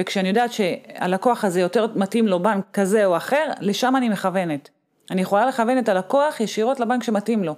[0.00, 4.68] וכשאני יודעת שהלקוח הזה יותר מתאים לו בנק כזה או אחר, לשם אני מכוונת.
[5.10, 7.54] אני יכולה לכוון את הלקוח ישירות לבנק שמתאים לו.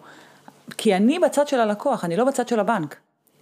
[0.77, 2.97] כי אני בצד של הלקוח, אני לא בצד של הבנק.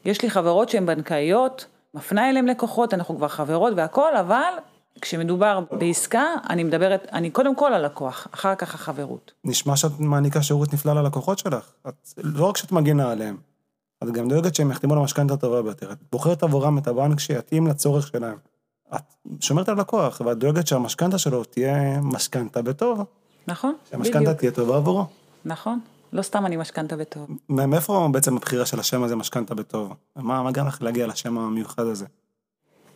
[0.04, 4.52] יש לי חברות שהן בנקאיות, מפנה אליהן לקוחות, אנחנו כבר חברות והכול, אבל
[5.00, 9.32] כשמדובר בעסקה, אני מדברת, אני קודם כל הלקוח, אחר כך החברות.
[9.44, 11.72] נשמע שאת מעניקה שירות נפלא ללקוחות שלך.
[11.88, 13.36] את, לא רק שאת מגינה עליהם,
[14.04, 15.92] את גם דואגת שהם יחתמו על המשכנתה הטובה ביותר.
[15.92, 18.49] את בוחרת עבורם את הבנק שיתאים לצורך שלהם.
[18.94, 19.02] את
[19.40, 23.04] שומרת על לקוח, ואת דואגת שהמשכנתה שלו תהיה משכנתה בטוב.
[23.46, 23.74] נכון?
[23.90, 24.38] שהמשכנתה בדיוק.
[24.38, 25.06] תהיה טובה עבורו.
[25.44, 25.80] נכון.
[26.12, 27.28] לא סתם אני משכנתה בטוב.
[27.48, 29.92] מאיפה בעצם הבחירה של השם הזה, משכנתה בטוב?
[30.16, 32.06] מה, מה גרם לך להגיע לשם המיוחד הזה?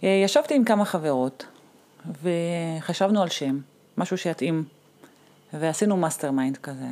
[0.05, 1.47] אה, ישבתי עם כמה חברות,
[2.23, 3.59] וחשבנו על שם,
[3.99, 4.65] משהו שיתאים,
[5.53, 6.87] ועשינו mastermind כזה.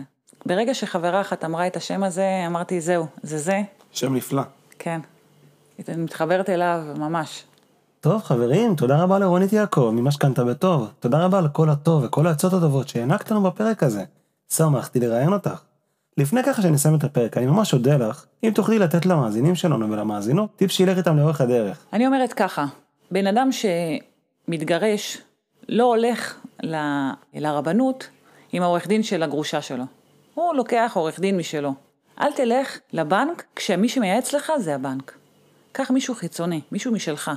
[0.46, 3.62] ברגע שחברה אחת אמרה את השם הזה, אמרתי, זהו, זה זה,
[3.92, 4.42] שם נפלא.
[4.78, 5.00] כן.
[5.88, 7.44] אני מתחברת אליו ממש.
[8.02, 10.90] טוב, חברים, תודה רבה לרונית יעקב ממשכנתה בטוב.
[11.00, 14.04] תודה רבה על כל הטוב וכל העצות הטובות שהענקת לנו בפרק הזה.
[14.52, 15.62] שמחתי לראיין אותך.
[16.18, 20.50] לפני ככה שנסיים את הפרק, אני ממש אודה לך, אם תוכלי לתת למאזינים שלנו ולמאזינות
[20.56, 21.78] טיפ שילך איתם לאורך הדרך.
[21.92, 22.66] אני אומרת ככה,
[23.10, 25.18] בן אדם שמתגרש
[25.68, 28.08] לא הולך ל- לרבנות
[28.52, 29.84] עם העורך דין של הגרושה שלו.
[30.34, 31.74] הוא לוקח עורך דין משלו.
[32.20, 35.14] אל תלך לבנק כשמי שמייעץ לך זה הבנק.
[35.72, 37.30] קח מישהו חיצוני, מישהו משלך.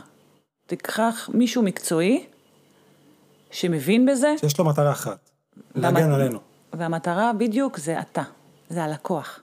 [0.67, 2.25] תיקח מישהו מקצועי
[3.51, 5.29] שמבין בזה, שיש לו מטרה אחת,
[5.75, 6.39] להגן עלינו.
[6.73, 8.23] והמטרה בדיוק זה אתה,
[8.69, 9.39] זה הלקוח.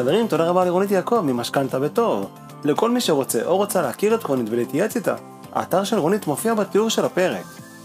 [0.00, 2.30] חברים, תודה רבה לרונית יעקב ממשכנתה בטוב.
[2.64, 5.14] לכל מי שרוצה או רוצה להכיר את רונית ולהתייעץ איתה,
[5.52, 7.44] האתר של רונית מופיע בתיאור של הפרק.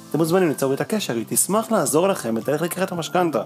[0.09, 3.41] אתם מוזמנים ליצור איתה קשר, היא תשמח לעזור לכם בתהליך לקראת המשכנתה.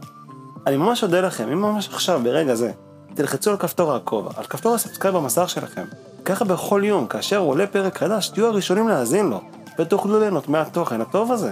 [0.67, 2.71] אני ממש אודה לכם, אם ממש עכשיו, ברגע זה,
[3.15, 5.85] תלחצו על כפתור העקוב, על כפתור ה subscribe במסך שלכם.
[6.25, 9.41] ככה בכל יום, כאשר עולה פרק חדש, תהיו הראשונים להאזין לו,
[9.79, 11.51] ותוכלו ליהנות מהתוכן הטוב הזה.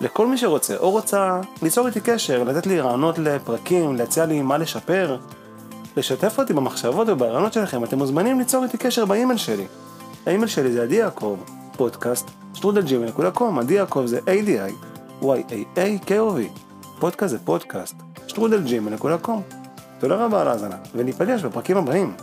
[0.00, 4.58] לכל מי שרוצה או רוצה ליצור איתי קשר, לתת לי רעיונות לפרקים, להציע לי מה
[4.58, 5.16] לשפר,
[5.96, 9.66] לשתף אותי במחשבות וברעיונות שלכם, אתם מוזמנים ליצור איתי קשר באימייל שלי.
[10.26, 11.36] האימייל שלי זה עדי יעקב,
[11.76, 14.72] פודקאסט, שטרודל gmail.com, עדי יעקב זה ADI,
[15.22, 16.60] Y-A-A-K-O-V,
[16.98, 17.94] פודקאסט זה פודקאסט,
[18.26, 19.42] שטרודל gmail.com.
[19.98, 22.14] תודה רבה על ההאזנה, וניפגש בפרקים הבאים.